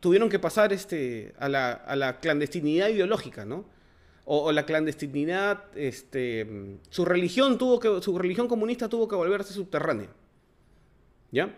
tuvieron 0.00 0.28
que 0.28 0.38
pasar 0.38 0.72
este, 0.72 1.34
a, 1.38 1.48
la, 1.48 2.18
clandestinidad 2.20 2.88
ideológica, 2.88 3.44
¿no? 3.44 3.64
O, 4.24 4.50
la 4.50 4.66
clandestinidad, 4.66 5.64
este, 5.76 6.78
su 6.90 7.04
religión 7.04 7.58
tuvo 7.58 7.78
que, 7.78 8.02
su 8.02 8.18
religión 8.18 8.48
comunista 8.48 8.88
tuvo 8.88 9.06
que 9.06 9.14
volverse 9.14 9.52
subterránea, 9.52 10.08
¿ya? 11.30 11.54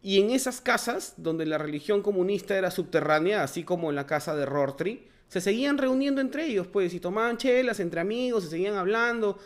Y 0.00 0.20
en 0.20 0.30
esas 0.30 0.60
casas, 0.60 1.14
donde 1.16 1.44
la 1.44 1.58
religión 1.58 2.02
comunista 2.02 2.56
era 2.56 2.70
subterránea, 2.70 3.42
así 3.42 3.64
como 3.64 3.90
en 3.90 3.96
la 3.96 4.06
casa 4.06 4.36
de 4.36 4.46
Rortri, 4.46 5.08
se 5.28 5.40
seguían 5.40 5.76
reuniendo 5.76 6.20
entre 6.20 6.46
ellos, 6.46 6.68
pues, 6.68 6.94
y 6.94 7.00
tomaban 7.00 7.36
chelas 7.36 7.80
entre 7.80 8.00
amigos, 8.00 8.44
se 8.44 8.50
seguían 8.50 8.74
hablando, 8.74 9.38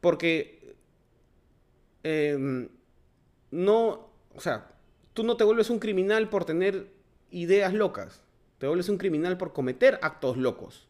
porque 0.00 0.55
Em, 2.08 2.68
no, 3.50 4.10
o 4.32 4.40
sea, 4.40 4.70
tú 5.12 5.24
no 5.24 5.36
te 5.36 5.42
vuelves 5.42 5.70
un 5.70 5.80
criminal 5.80 6.28
por 6.28 6.44
tener 6.44 6.86
ideas 7.32 7.74
locas, 7.74 8.22
te 8.58 8.68
vuelves 8.68 8.88
un 8.88 8.96
criminal 8.96 9.36
por 9.36 9.52
cometer 9.52 9.98
actos 10.02 10.36
locos. 10.36 10.86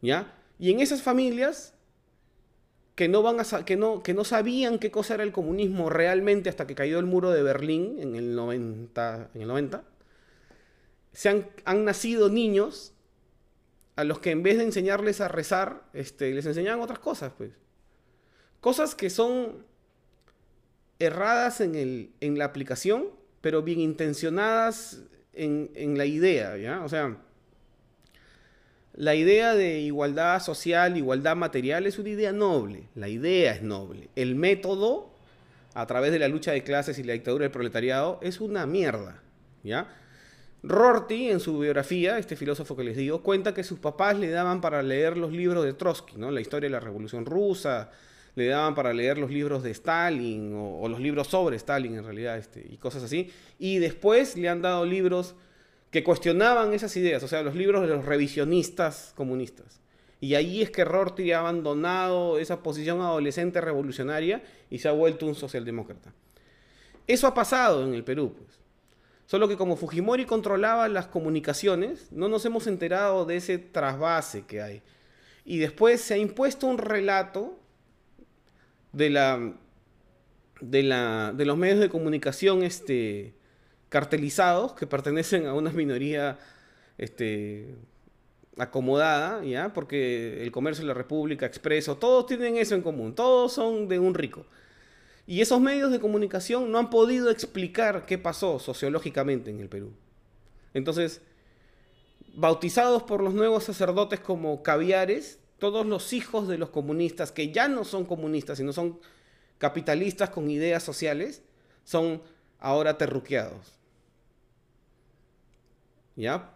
¿Ya? 0.00 0.34
Y 0.58 0.70
en 0.70 0.80
esas 0.80 1.02
familias 1.02 1.74
que 2.94 3.06
no, 3.06 3.22
van 3.22 3.38
a, 3.38 3.64
que, 3.66 3.76
no, 3.76 4.02
que 4.02 4.14
no 4.14 4.24
sabían 4.24 4.78
qué 4.78 4.90
cosa 4.90 5.12
era 5.12 5.24
el 5.24 5.32
comunismo 5.32 5.90
realmente 5.90 6.48
hasta 6.48 6.66
que 6.66 6.74
cayó 6.74 6.98
el 6.98 7.04
muro 7.04 7.30
de 7.30 7.42
Berlín 7.42 7.98
en 7.98 8.16
el 8.16 8.34
90, 8.34 9.32
en 9.34 9.42
el 9.42 9.48
90 9.48 9.84
se 11.12 11.28
han, 11.28 11.50
han 11.66 11.84
nacido 11.84 12.30
niños 12.30 12.94
a 13.96 14.04
los 14.04 14.20
que 14.20 14.30
en 14.30 14.42
vez 14.42 14.56
de 14.56 14.64
enseñarles 14.64 15.20
a 15.20 15.28
rezar, 15.28 15.82
este, 15.92 16.32
les 16.32 16.46
enseñaban 16.46 16.80
otras 16.80 16.98
cosas, 16.98 17.32
pues. 17.36 17.50
Cosas 18.60 18.94
que 18.94 19.10
son 19.10 19.66
erradas 20.98 21.60
en, 21.60 21.74
el, 21.74 22.10
en 22.20 22.38
la 22.38 22.46
aplicación, 22.46 23.06
pero 23.40 23.62
bien 23.62 23.80
intencionadas 23.80 25.02
en, 25.32 25.96
la 25.96 26.04
idea, 26.04 26.56
¿ya? 26.56 26.82
O 26.84 26.88
sea, 26.88 27.16
la 28.94 29.14
idea 29.14 29.54
de 29.54 29.80
igualdad 29.80 30.42
social, 30.42 30.96
igualdad 30.96 31.36
material 31.36 31.86
es 31.86 31.98
una 31.98 32.08
idea 32.08 32.32
noble, 32.32 32.88
la 32.96 33.08
idea 33.08 33.52
es 33.52 33.62
noble. 33.62 34.10
El 34.16 34.34
método, 34.34 35.14
a 35.74 35.86
través 35.86 36.10
de 36.10 36.18
la 36.18 36.26
lucha 36.26 36.50
de 36.50 36.64
clases 36.64 36.98
y 36.98 37.04
la 37.04 37.12
dictadura 37.12 37.44
del 37.44 37.52
proletariado, 37.52 38.18
es 38.20 38.40
una 38.40 38.66
mierda, 38.66 39.22
¿ya? 39.62 39.88
Rorty, 40.64 41.30
en 41.30 41.38
su 41.38 41.60
biografía, 41.60 42.18
este 42.18 42.34
filósofo 42.34 42.74
que 42.76 42.82
les 42.82 42.96
digo, 42.96 43.22
cuenta 43.22 43.54
que 43.54 43.62
sus 43.62 43.78
papás 43.78 44.18
le 44.18 44.30
daban 44.30 44.60
para 44.60 44.82
leer 44.82 45.16
los 45.16 45.30
libros 45.30 45.64
de 45.64 45.74
Trotsky, 45.74 46.16
¿no? 46.16 46.32
La 46.32 46.40
historia 46.40 46.68
de 46.68 46.72
la 46.72 46.80
Revolución 46.80 47.24
Rusa, 47.24 47.92
le 48.38 48.46
daban 48.46 48.74
para 48.74 48.92
leer 48.92 49.18
los 49.18 49.30
libros 49.30 49.62
de 49.62 49.70
Stalin 49.72 50.54
o, 50.56 50.88
los 50.88 51.00
libros 51.00 51.26
sobre 51.26 51.56
Stalin 51.56 51.96
en 51.96 52.04
realidad 52.04 52.38
este, 52.38 52.64
y 52.68 52.76
cosas 52.76 53.02
así. 53.02 53.30
Y 53.58 53.78
después 53.78 54.36
le 54.36 54.48
han 54.48 54.62
dado 54.62 54.86
libros 54.86 55.34
que 55.90 56.04
cuestionaban 56.04 56.72
esas 56.72 56.96
ideas, 56.96 57.22
o 57.22 57.28
sea, 57.28 57.42
los 57.42 57.54
libros 57.54 57.82
de 57.82 57.88
los 57.88 58.04
revisionistas 58.04 59.12
comunistas. 59.16 59.80
Y 60.20 60.34
ahí 60.34 60.62
es 60.62 60.70
que 60.70 60.84
Rorty 60.84 61.32
ha 61.32 61.40
abandonado 61.40 62.38
esa 62.38 62.62
posición 62.62 63.00
adolescente 63.00 63.60
revolucionaria 63.60 64.42
y 64.70 64.78
se 64.78 64.88
ha 64.88 64.92
vuelto 64.92 65.26
un 65.26 65.34
socialdemócrata. 65.34 66.12
Eso 67.06 67.26
ha 67.26 67.34
pasado 67.34 67.84
en 67.84 67.94
el 67.94 68.04
Perú, 68.04 68.34
pues. 68.36 68.58
Solo 69.26 69.46
que 69.46 69.56
como 69.56 69.76
Fujimori 69.76 70.24
controlaba 70.24 70.88
las 70.88 71.06
comunicaciones, 71.06 72.10
no 72.12 72.28
nos 72.28 72.44
hemos 72.46 72.66
enterado 72.66 73.26
de 73.26 73.36
ese 73.36 73.58
trasvase 73.58 74.46
que 74.46 74.62
hay. 74.62 74.82
Y 75.44 75.58
después 75.58 76.00
se 76.00 76.14
ha 76.14 76.18
impuesto 76.18 76.66
un 76.66 76.78
relato 76.78 77.57
de 78.98 79.10
la 79.10 79.54
de, 80.60 80.82
la, 80.82 81.32
de 81.34 81.44
los 81.44 81.56
medios 81.56 81.78
de 81.78 81.88
comunicación 81.88 82.62
este, 82.62 83.34
cartelizados 83.88 84.72
que 84.72 84.86
pertenecen 84.86 85.46
a 85.46 85.54
una 85.54 85.70
minoría 85.70 86.38
este, 86.98 87.76
acomodada, 88.56 89.44
¿ya? 89.44 89.72
Porque 89.72 90.42
el 90.42 90.50
comercio 90.50 90.82
de 90.82 90.88
la 90.88 90.94
República, 90.94 91.46
Expreso, 91.46 91.96
todos 91.96 92.26
tienen 92.26 92.56
eso 92.56 92.74
en 92.74 92.82
común, 92.82 93.14
todos 93.14 93.52
son 93.52 93.88
de 93.88 93.98
un 93.98 94.14
rico. 94.14 94.44
Y 95.26 95.42
esos 95.42 95.60
medios 95.60 95.92
de 95.92 96.00
comunicación 96.00 96.72
no 96.72 96.78
han 96.78 96.90
podido 96.90 97.30
explicar 97.30 98.06
qué 98.06 98.18
pasó 98.18 98.58
sociológicamente 98.58 99.50
en 99.50 99.60
el 99.60 99.68
Perú. 99.68 99.92
Entonces, 100.72 101.20
bautizados 102.34 103.02
por 103.02 103.22
los 103.22 103.34
nuevos 103.34 103.64
sacerdotes 103.64 104.20
como 104.20 104.62
caviares, 104.62 105.38
todos 105.58 105.86
los 105.86 106.12
hijos 106.12 106.48
de 106.48 106.58
los 106.58 106.70
comunistas, 106.70 107.32
que 107.32 107.50
ya 107.50 107.68
no 107.68 107.84
son 107.84 108.04
comunistas, 108.04 108.58
sino 108.58 108.72
son 108.72 109.00
capitalistas 109.58 110.30
con 110.30 110.50
ideas 110.50 110.82
sociales, 110.82 111.42
son 111.84 112.22
ahora 112.58 112.96
terruqueados. 112.96 113.74
¿Ya? 116.16 116.54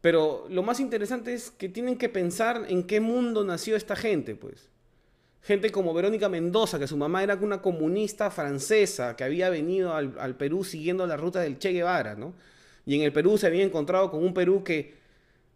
Pero 0.00 0.46
lo 0.48 0.62
más 0.62 0.80
interesante 0.80 1.34
es 1.34 1.50
que 1.50 1.68
tienen 1.68 1.98
que 1.98 2.08
pensar 2.08 2.66
en 2.68 2.84
qué 2.84 3.00
mundo 3.00 3.44
nació 3.44 3.76
esta 3.76 3.96
gente, 3.96 4.34
pues. 4.34 4.68
Gente 5.42 5.70
como 5.70 5.94
Verónica 5.94 6.28
Mendoza, 6.28 6.78
que 6.78 6.86
su 6.86 6.96
mamá 6.96 7.22
era 7.22 7.34
una 7.36 7.62
comunista 7.62 8.30
francesa 8.30 9.16
que 9.16 9.24
había 9.24 9.50
venido 9.50 9.94
al, 9.94 10.36
Perú 10.36 10.64
siguiendo 10.64 11.06
la 11.06 11.16
ruta 11.16 11.40
del 11.40 11.58
Che 11.58 11.72
Guevara, 11.72 12.14
¿no? 12.14 12.34
Y 12.86 12.96
en 12.96 13.02
el 13.02 13.12
Perú 13.12 13.38
se 13.38 13.46
había 13.46 13.64
encontrado 13.64 14.10
con 14.10 14.22
un 14.22 14.34
Perú 14.34 14.62
que 14.62 14.94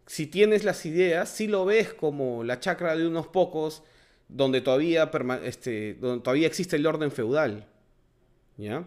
si 0.05 0.27
tienes 0.27 0.63
las 0.63 0.85
ideas, 0.85 1.29
si 1.29 1.47
lo 1.47 1.65
ves 1.65 1.93
como 1.93 2.43
la 2.43 2.59
chacra 2.59 2.95
de 2.95 3.07
unos 3.07 3.27
pocos, 3.27 3.83
donde 4.27 4.61
todavía, 4.61 5.09
este, 5.43 5.95
todavía 5.95 6.47
existe 6.47 6.75
el 6.75 6.85
orden 6.85 7.11
feudal. 7.11 7.67
¿Ya? 8.57 8.85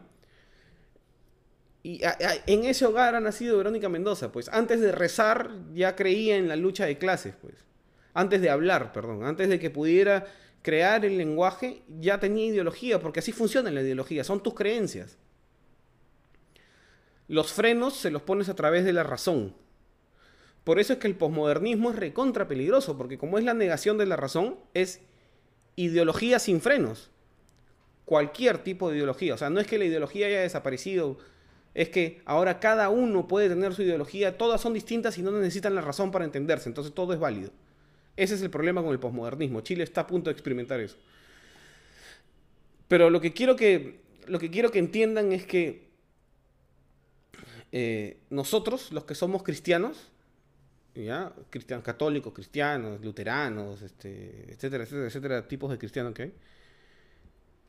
Y 1.82 2.00
en 2.02 2.64
ese 2.64 2.84
hogar 2.84 3.14
ha 3.14 3.20
nacido 3.20 3.58
Verónica 3.58 3.88
Mendoza, 3.88 4.32
pues 4.32 4.48
antes 4.48 4.80
de 4.80 4.90
rezar 4.90 5.50
ya 5.72 5.94
creía 5.94 6.36
en 6.36 6.48
la 6.48 6.56
lucha 6.56 6.84
de 6.84 6.98
clases, 6.98 7.34
pues. 7.40 7.54
Antes 8.12 8.40
de 8.40 8.50
hablar, 8.50 8.92
perdón, 8.92 9.24
antes 9.24 9.48
de 9.48 9.60
que 9.60 9.70
pudiera 9.70 10.26
crear 10.62 11.04
el 11.04 11.16
lenguaje, 11.16 11.82
ya 12.00 12.18
tenía 12.18 12.46
ideología, 12.46 12.98
porque 12.98 13.20
así 13.20 13.30
funciona 13.30 13.70
la 13.70 13.82
ideología, 13.82 14.24
son 14.24 14.42
tus 14.42 14.54
creencias. 14.54 15.16
Los 17.28 17.52
frenos 17.52 17.94
se 17.94 18.10
los 18.10 18.22
pones 18.22 18.48
a 18.48 18.56
través 18.56 18.84
de 18.84 18.92
la 18.92 19.04
razón. 19.04 19.54
Por 20.66 20.80
eso 20.80 20.94
es 20.94 20.98
que 20.98 21.06
el 21.06 21.14
posmodernismo 21.14 21.90
es 21.90 21.96
recontra 21.96 22.48
peligroso, 22.48 22.98
porque 22.98 23.18
como 23.18 23.38
es 23.38 23.44
la 23.44 23.54
negación 23.54 23.98
de 23.98 24.06
la 24.06 24.16
razón, 24.16 24.56
es 24.74 25.00
ideología 25.76 26.40
sin 26.40 26.60
frenos. 26.60 27.12
Cualquier 28.04 28.58
tipo 28.58 28.90
de 28.90 28.96
ideología. 28.96 29.34
O 29.34 29.38
sea, 29.38 29.48
no 29.48 29.60
es 29.60 29.68
que 29.68 29.78
la 29.78 29.84
ideología 29.84 30.26
haya 30.26 30.40
desaparecido, 30.40 31.18
es 31.72 31.88
que 31.90 32.20
ahora 32.24 32.58
cada 32.58 32.88
uno 32.88 33.28
puede 33.28 33.48
tener 33.48 33.74
su 33.74 33.82
ideología, 33.82 34.36
todas 34.36 34.60
son 34.60 34.74
distintas 34.74 35.16
y 35.18 35.22
no 35.22 35.30
necesitan 35.30 35.72
la 35.76 35.82
razón 35.82 36.10
para 36.10 36.24
entenderse, 36.24 36.68
entonces 36.68 36.92
todo 36.92 37.12
es 37.12 37.20
válido. 37.20 37.52
Ese 38.16 38.34
es 38.34 38.42
el 38.42 38.50
problema 38.50 38.82
con 38.82 38.90
el 38.90 38.98
posmodernismo. 38.98 39.60
Chile 39.60 39.84
está 39.84 40.00
a 40.00 40.06
punto 40.08 40.30
de 40.30 40.32
experimentar 40.32 40.80
eso. 40.80 40.96
Pero 42.88 43.08
lo 43.08 43.20
que 43.20 43.32
quiero 43.32 43.54
que, 43.54 44.00
lo 44.26 44.40
que, 44.40 44.50
quiero 44.50 44.72
que 44.72 44.80
entiendan 44.80 45.30
es 45.30 45.46
que 45.46 45.86
eh, 47.70 48.16
nosotros, 48.30 48.90
los 48.90 49.04
que 49.04 49.14
somos 49.14 49.44
cristianos, 49.44 50.10
¿ya? 51.04 51.32
Cristianos 51.50 51.84
católicos, 51.84 52.32
cristianos, 52.32 53.00
luteranos, 53.04 53.82
este, 53.82 54.52
etcétera, 54.52 54.84
etcétera, 54.84 55.06
etcétera, 55.06 55.48
tipos 55.48 55.70
de 55.70 55.78
cristianos 55.78 56.14
que 56.14 56.22
hay. 56.22 56.32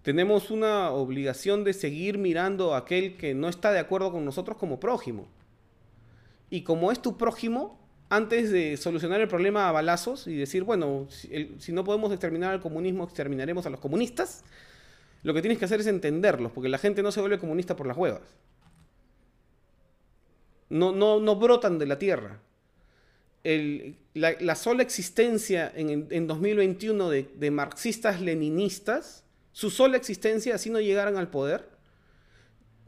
Tenemos 0.02 0.52
una 0.52 0.92
obligación 0.92 1.64
de 1.64 1.74
seguir 1.74 2.18
mirando 2.18 2.74
a 2.74 2.80
aquel 2.80 3.18
que 3.18 3.34
no 3.34 3.50
está 3.50 3.72
de 3.72 3.80
acuerdo 3.80 4.12
con 4.12 4.24
nosotros 4.24 4.58
como 4.58 4.80
prójimo. 4.80 5.28
y 6.50 6.64
como 6.64 6.94
es 6.94 7.02
tu 7.02 7.18
prójimo, 7.18 7.78
antes 8.10 8.52
de 8.52 8.78
solucionar 8.78 9.20
el 9.20 9.28
problema 9.28 9.68
a 9.68 9.72
balazos 9.72 10.28
y 10.28 10.36
decir, 10.36 10.64
bueno, 10.64 11.08
si, 11.10 11.72
no 11.74 11.84
podemos 11.84 12.12
exterminar 12.12 12.54
al 12.54 12.62
comunismo, 12.62 13.04
exterminaremos 13.04 13.66
a 13.66 13.70
los 13.70 13.80
comunistas, 13.80 14.44
lo 15.24 15.34
que 15.34 15.42
tienes 15.42 15.58
que 15.58 15.66
hacer 15.66 15.82
es 15.82 15.88
entenderlos, 15.88 16.52
porque 16.54 16.70
la 16.70 16.78
gente 16.78 17.04
no 17.04 17.12
se 17.12 17.20
vuelve 17.20 17.38
comunista 17.38 17.76
por 17.76 17.86
las 17.86 17.98
huevas. 17.98 18.22
No, 20.70 20.94
no, 20.94 21.20
no 21.20 21.36
brotan 21.36 21.80
de 21.80 21.86
la 21.86 22.00
tierra. 22.00 22.40
La, 23.44 24.56
sola 24.56 24.84
existencia 24.84 25.72
en, 25.76 26.08
en 26.10 26.28
2021 26.28 27.10
de, 27.10 27.30
de 27.36 27.52
marxistas-leninistas, 27.52 29.24
su 29.52 29.70
sola 29.70 29.98
existencia, 29.98 30.56
así 30.56 30.70
no 30.70 30.80
llegaran 30.80 31.18
al 31.18 31.30
poder, 31.30 31.70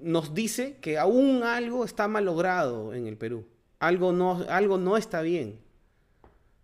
nos 0.02 0.34
dice 0.34 0.78
que 0.82 0.98
aún 0.98 1.44
algo 1.44 1.86
está 1.86 2.08
malogrado 2.08 2.94
en 2.94 3.08
el 3.08 3.18
Perú. 3.18 3.46
Algo 3.80 4.12
no, 4.12 4.46
algo 4.50 4.78
no 4.78 4.98
está 4.98 5.22
bien. 5.22 5.60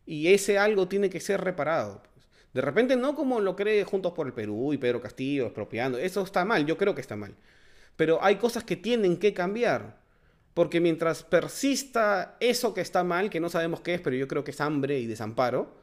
Y 0.06 0.28
ese 0.34 0.58
algo 0.58 0.88
tiene 0.88 1.10
que 1.10 1.20
ser 1.20 1.42
reparado. 1.42 2.04
Pues. 2.14 2.28
De 2.54 2.62
repente 2.62 2.96
no 2.96 3.16
como 3.16 3.40
lo 3.40 3.56
cree 3.56 3.84
Juntos 3.84 4.14
por 4.14 4.28
el 4.28 4.34
Perú 4.34 4.74
y 4.74 4.78
Pedro 4.78 5.02
Castillo 5.02 5.46
expropiando. 5.46 5.98
Eso 5.98 6.22
está 6.24 6.46
mal, 6.46 6.66
yo 6.66 6.78
creo 6.78 6.96
que 6.96 7.02
está 7.02 7.16
mal. 7.16 7.36
Pero 7.96 8.24
hay 8.24 8.36
cosas 8.36 8.64
que 8.64 8.76
tienen 8.76 9.18
que 9.18 9.34
cambiar. 9.34 10.04
Porque 10.56 10.80
mientras 10.80 11.22
persista 11.22 12.38
eso 12.40 12.74
que 12.74 12.80
está 12.80 13.04
mal, 13.04 13.30
que 13.30 13.42
no 13.42 13.50
sabemos 13.50 13.82
qué 13.82 13.94
es, 13.96 14.02
pero 14.02 14.16
yo 14.16 14.28
creo 14.28 14.46
que 14.46 14.52
es 14.52 14.62
hambre 14.62 14.98
y 15.00 15.06
desamparo, 15.06 15.76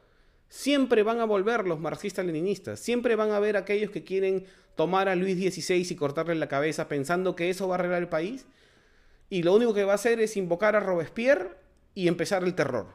siempre 0.49 1.03
van 1.03 1.19
a 1.19 1.25
volver 1.25 1.67
los 1.67 1.79
marxistas-leninistas. 1.79 2.79
Siempre 2.79 3.15
van 3.15 3.29
a 3.29 3.37
haber 3.37 3.55
aquellos 3.55 3.91
que 3.91 4.03
quieren 4.03 4.45
tomar 4.75 5.09
a 5.09 5.15
Luis 5.15 5.37
XVI 5.37 5.87
y 5.87 5.95
cortarle 5.95 6.33
la 6.33 6.47
cabeza 6.47 6.87
pensando 6.87 7.35
que 7.35 7.51
eso 7.51 7.67
va 7.67 7.75
a 7.75 7.77
arreglar 7.77 8.01
el 8.01 8.09
país. 8.09 8.47
Y 9.29 9.43
lo 9.43 9.53
único 9.53 9.75
que 9.75 9.83
va 9.83 9.91
a 9.91 9.95
hacer 9.95 10.19
es 10.19 10.35
invocar 10.37 10.75
a 10.75 10.79
Robespierre 10.79 11.51
y 11.93 12.07
empezar 12.07 12.43
el 12.43 12.55
terror. 12.55 12.87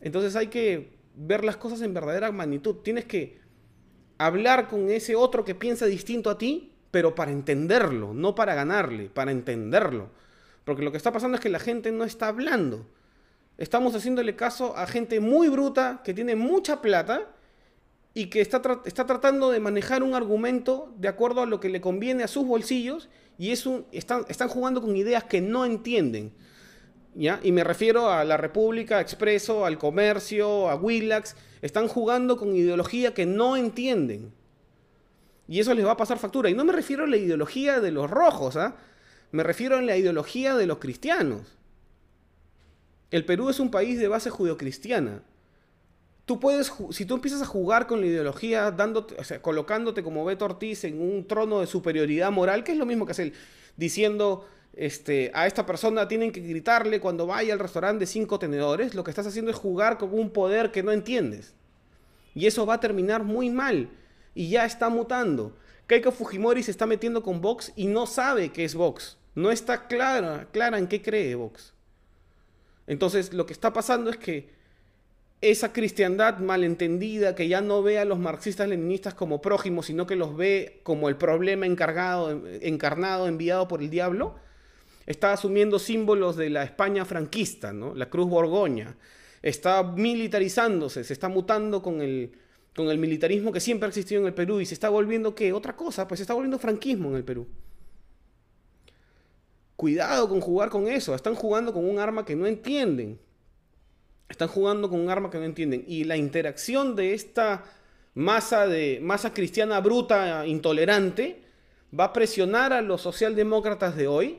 Entonces 0.00 0.36
hay 0.36 0.46
que 0.46 0.96
ver 1.14 1.44
las 1.44 1.58
cosas 1.58 1.82
en 1.82 1.92
verdadera 1.92 2.32
magnitud. 2.32 2.76
Tienes 2.76 3.04
que 3.04 3.40
hablar 4.16 4.68
con 4.68 4.90
ese 4.90 5.16
otro 5.16 5.44
que 5.44 5.54
piensa 5.54 5.84
distinto 5.84 6.30
a 6.30 6.38
ti, 6.38 6.71
pero 6.92 7.16
para 7.16 7.32
entenderlo, 7.32 8.14
no 8.14 8.36
para 8.36 8.54
ganarle, 8.54 9.08
para 9.08 9.32
entenderlo. 9.32 10.10
Porque 10.64 10.82
lo 10.82 10.92
que 10.92 10.98
está 10.98 11.10
pasando 11.10 11.36
es 11.36 11.40
que 11.40 11.48
la 11.48 11.58
gente 11.58 11.90
no 11.90 12.04
está 12.04 12.28
hablando. 12.28 12.86
Estamos 13.58 13.96
haciéndole 13.96 14.36
caso 14.36 14.76
a 14.76 14.86
gente 14.86 15.18
muy 15.18 15.48
bruta, 15.48 16.02
que 16.04 16.14
tiene 16.14 16.36
mucha 16.36 16.82
plata 16.82 17.28
y 18.14 18.26
que 18.26 18.42
está, 18.42 18.60
está 18.84 19.06
tratando 19.06 19.50
de 19.50 19.58
manejar 19.58 20.02
un 20.02 20.14
argumento 20.14 20.92
de 20.98 21.08
acuerdo 21.08 21.40
a 21.40 21.46
lo 21.46 21.60
que 21.60 21.70
le 21.70 21.80
conviene 21.80 22.24
a 22.24 22.28
sus 22.28 22.46
bolsillos 22.46 23.08
y 23.38 23.52
es 23.52 23.66
están, 23.90 24.26
están 24.28 24.48
jugando 24.48 24.82
con 24.82 24.94
ideas 24.94 25.24
que 25.24 25.40
no 25.40 25.64
entienden. 25.64 26.34
¿ya? 27.14 27.40
Y 27.42 27.52
me 27.52 27.64
refiero 27.64 28.10
a 28.10 28.22
la 28.24 28.36
República, 28.36 29.00
Expreso, 29.00 29.64
al 29.64 29.78
comercio, 29.78 30.68
a 30.68 30.76
Willax. 30.76 31.36
Están 31.62 31.88
jugando 31.88 32.36
con 32.36 32.54
ideología 32.54 33.14
que 33.14 33.24
no 33.24 33.56
entienden. 33.56 34.34
Y 35.52 35.60
eso 35.60 35.74
les 35.74 35.84
va 35.84 35.92
a 35.92 35.96
pasar 35.96 36.18
factura. 36.18 36.48
Y 36.48 36.54
no 36.54 36.64
me 36.64 36.72
refiero 36.72 37.04
a 37.04 37.06
la 37.06 37.16
ideología 37.16 37.80
de 37.80 37.90
los 37.90 38.10
rojos, 38.10 38.56
¿ah? 38.56 38.76
me 39.32 39.42
refiero 39.42 39.76
a 39.76 39.82
la 39.82 39.96
ideología 39.96 40.56
de 40.56 40.66
los 40.66 40.78
cristianos. 40.78 41.58
El 43.10 43.24
Perú 43.24 43.50
es 43.50 43.60
un 43.60 43.70
país 43.70 43.98
de 43.98 44.08
base 44.08 44.30
judeocristiana 44.30 45.22
tú 46.24 46.40
puedes, 46.40 46.72
si 46.90 47.04
tú 47.04 47.14
empiezas 47.14 47.42
a 47.42 47.46
jugar 47.46 47.86
con 47.86 48.00
la 48.00 48.06
ideología, 48.06 48.70
dándote, 48.70 49.16
o 49.18 49.24
sea, 49.24 49.42
colocándote 49.42 50.02
como 50.02 50.24
Beto 50.24 50.44
Ortiz 50.44 50.84
en 50.84 51.00
un 51.00 51.26
trono 51.26 51.60
de 51.60 51.66
superioridad 51.66 52.30
moral, 52.30 52.64
que 52.64 52.72
es 52.72 52.78
lo 52.78 52.86
mismo 52.86 53.06
que 53.06 53.12
hacer, 53.12 53.32
diciendo 53.76 54.46
este, 54.74 55.30
a 55.34 55.46
esta 55.46 55.66
persona 55.66 56.08
tienen 56.08 56.32
que 56.32 56.40
gritarle 56.40 57.00
cuando 57.00 57.26
vaya 57.26 57.52
al 57.52 57.58
restaurante 57.58 58.00
de 58.00 58.06
cinco 58.06 58.38
tenedores, 58.38 58.94
lo 58.94 59.04
que 59.04 59.10
estás 59.10 59.26
haciendo 59.26 59.50
es 59.50 59.56
jugar 59.56 59.98
con 59.98 60.14
un 60.14 60.30
poder 60.30 60.70
que 60.70 60.82
no 60.82 60.92
entiendes. 60.92 61.54
Y 62.34 62.46
eso 62.46 62.64
va 62.64 62.74
a 62.74 62.80
terminar 62.80 63.24
muy 63.24 63.50
mal. 63.50 63.90
Y 64.34 64.50
ya 64.50 64.64
está 64.64 64.88
mutando. 64.88 65.56
Keiko 65.86 66.12
Fujimori 66.12 66.62
se 66.62 66.70
está 66.70 66.86
metiendo 66.86 67.22
con 67.22 67.40
Vox 67.40 67.72
y 67.76 67.86
no 67.86 68.06
sabe 68.06 68.50
qué 68.50 68.64
es 68.64 68.74
Vox. 68.74 69.18
No 69.34 69.50
está 69.50 69.86
clara, 69.86 70.48
clara 70.52 70.78
en 70.78 70.86
qué 70.86 71.02
cree 71.02 71.34
Vox. 71.34 71.72
Entonces 72.86 73.32
lo 73.32 73.46
que 73.46 73.52
está 73.52 73.72
pasando 73.72 74.10
es 74.10 74.16
que 74.16 74.50
esa 75.40 75.72
cristiandad 75.72 76.38
malentendida 76.38 77.34
que 77.34 77.48
ya 77.48 77.60
no 77.60 77.82
ve 77.82 77.98
a 77.98 78.04
los 78.04 78.18
marxistas 78.18 78.68
leninistas 78.68 79.14
como 79.14 79.42
prójimos, 79.42 79.86
sino 79.86 80.06
que 80.06 80.14
los 80.14 80.36
ve 80.36 80.80
como 80.84 81.08
el 81.08 81.16
problema 81.16 81.66
encargado, 81.66 82.46
encarnado, 82.60 83.26
enviado 83.26 83.66
por 83.66 83.82
el 83.82 83.90
diablo, 83.90 84.36
está 85.04 85.32
asumiendo 85.32 85.80
símbolos 85.80 86.36
de 86.36 86.48
la 86.48 86.62
España 86.62 87.04
franquista, 87.04 87.72
¿no? 87.72 87.92
la 87.94 88.08
Cruz 88.08 88.28
Borgoña, 88.28 88.96
está 89.42 89.82
militarizándose, 89.82 91.02
se 91.02 91.12
está 91.12 91.28
mutando 91.28 91.82
con 91.82 92.00
el, 92.02 92.32
con 92.74 92.88
el 92.88 92.98
militarismo 92.98 93.52
que 93.52 93.60
siempre 93.60 93.86
ha 93.86 93.88
existido 93.88 94.20
en 94.20 94.26
el 94.26 94.34
Perú 94.34 94.60
y 94.60 94.66
se 94.66 94.74
está 94.74 94.88
volviendo, 94.88 95.34
¿qué? 95.34 95.52
Otra 95.52 95.76
cosa, 95.76 96.08
pues 96.08 96.18
se 96.18 96.22
está 96.22 96.34
volviendo 96.34 96.58
franquismo 96.58 97.10
en 97.10 97.16
el 97.16 97.24
Perú. 97.24 97.46
Cuidado 99.76 100.28
con 100.28 100.40
jugar 100.40 100.70
con 100.70 100.88
eso, 100.88 101.14
están 101.14 101.34
jugando 101.34 101.72
con 101.72 101.88
un 101.88 101.98
arma 101.98 102.24
que 102.24 102.36
no 102.36 102.46
entienden. 102.46 103.18
Están 104.28 104.48
jugando 104.48 104.88
con 104.88 105.00
un 105.00 105.10
arma 105.10 105.28
que 105.28 105.38
no 105.38 105.44
entienden. 105.44 105.84
Y 105.86 106.04
la 106.04 106.16
interacción 106.16 106.96
de 106.96 107.12
esta 107.12 107.64
masa, 108.14 108.66
de, 108.66 109.00
masa 109.02 109.34
cristiana 109.34 109.80
bruta, 109.80 110.46
intolerante, 110.46 111.42
va 111.98 112.04
a 112.04 112.12
presionar 112.12 112.72
a 112.72 112.80
los 112.80 113.02
socialdemócratas 113.02 113.96
de 113.96 114.06
hoy 114.06 114.38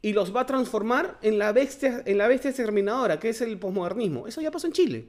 y 0.00 0.12
los 0.12 0.34
va 0.34 0.42
a 0.42 0.46
transformar 0.46 1.18
en 1.22 1.38
la 1.38 1.52
bestia, 1.52 2.02
en 2.04 2.18
la 2.18 2.28
bestia 2.28 2.50
exterminadora, 2.50 3.18
que 3.18 3.30
es 3.30 3.40
el 3.40 3.58
posmodernismo. 3.58 4.26
Eso 4.26 4.40
ya 4.40 4.50
pasó 4.50 4.66
en 4.66 4.72
Chile. 4.72 5.06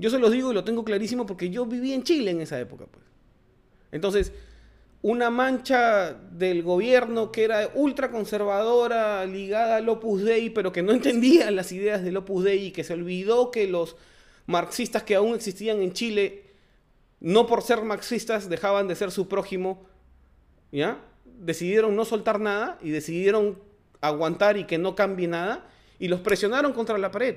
Yo 0.00 0.08
se 0.08 0.18
los 0.18 0.32
digo 0.32 0.50
y 0.50 0.54
lo 0.54 0.64
tengo 0.64 0.82
clarísimo 0.82 1.26
porque 1.26 1.50
yo 1.50 1.66
viví 1.66 1.92
en 1.92 2.02
Chile 2.02 2.30
en 2.30 2.40
esa 2.40 2.58
época. 2.58 2.86
Pues. 2.90 3.04
Entonces, 3.92 4.32
una 5.02 5.28
mancha 5.28 6.14
del 6.14 6.62
gobierno 6.62 7.30
que 7.30 7.44
era 7.44 7.70
ultra 7.74 8.10
conservadora, 8.10 9.26
ligada 9.26 9.76
al 9.76 9.88
Opus 9.90 10.22
Dei, 10.22 10.48
pero 10.48 10.72
que 10.72 10.82
no 10.82 10.92
entendía 10.92 11.50
las 11.50 11.70
ideas 11.70 12.02
del 12.02 12.16
Opus 12.16 12.44
Dei 12.44 12.66
y 12.66 12.70
que 12.70 12.82
se 12.82 12.94
olvidó 12.94 13.50
que 13.50 13.66
los 13.66 13.96
marxistas 14.46 15.02
que 15.02 15.16
aún 15.16 15.34
existían 15.34 15.82
en 15.82 15.92
Chile, 15.92 16.44
no 17.20 17.46
por 17.46 17.60
ser 17.62 17.82
marxistas, 17.82 18.48
dejaban 18.48 18.88
de 18.88 18.96
ser 18.96 19.10
su 19.10 19.28
prójimo, 19.28 19.84
¿ya? 20.72 20.98
Decidieron 21.24 21.94
no 21.94 22.06
soltar 22.06 22.40
nada 22.40 22.78
y 22.82 22.88
decidieron 22.88 23.58
aguantar 24.00 24.56
y 24.56 24.64
que 24.64 24.78
no 24.78 24.94
cambie 24.94 25.28
nada 25.28 25.68
y 25.98 26.08
los 26.08 26.20
presionaron 26.20 26.72
contra 26.72 26.96
la 26.96 27.10
pared. 27.10 27.36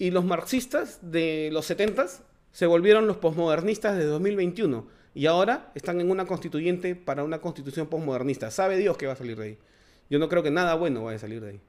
Y 0.00 0.12
los 0.12 0.24
marxistas 0.24 0.98
de 1.02 1.50
los 1.52 1.66
70 1.66 2.06
se 2.52 2.64
volvieron 2.64 3.06
los 3.06 3.18
posmodernistas 3.18 3.98
de 3.98 4.06
2021 4.06 4.86
y 5.14 5.26
ahora 5.26 5.70
están 5.74 6.00
en 6.00 6.10
una 6.10 6.24
constituyente 6.24 6.96
para 6.96 7.22
una 7.22 7.42
constitución 7.42 7.86
postmodernista. 7.86 8.50
Sabe 8.50 8.78
Dios 8.78 8.96
que 8.96 9.06
va 9.06 9.12
a 9.12 9.16
salir 9.16 9.36
de 9.36 9.44
ahí. 9.44 9.58
Yo 10.08 10.18
no 10.18 10.30
creo 10.30 10.42
que 10.42 10.50
nada 10.50 10.74
bueno 10.74 11.04
vaya 11.04 11.16
a 11.16 11.20
salir 11.20 11.42
de 11.42 11.50
ahí. 11.50 11.60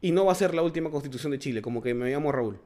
Y 0.00 0.12
no 0.12 0.26
va 0.26 0.30
a 0.30 0.36
ser 0.36 0.54
la 0.54 0.62
última 0.62 0.90
constitución 0.90 1.32
de 1.32 1.40
Chile, 1.40 1.60
como 1.60 1.82
que 1.82 1.92
me 1.92 2.08
llamo 2.08 2.30
Raúl. 2.30 2.60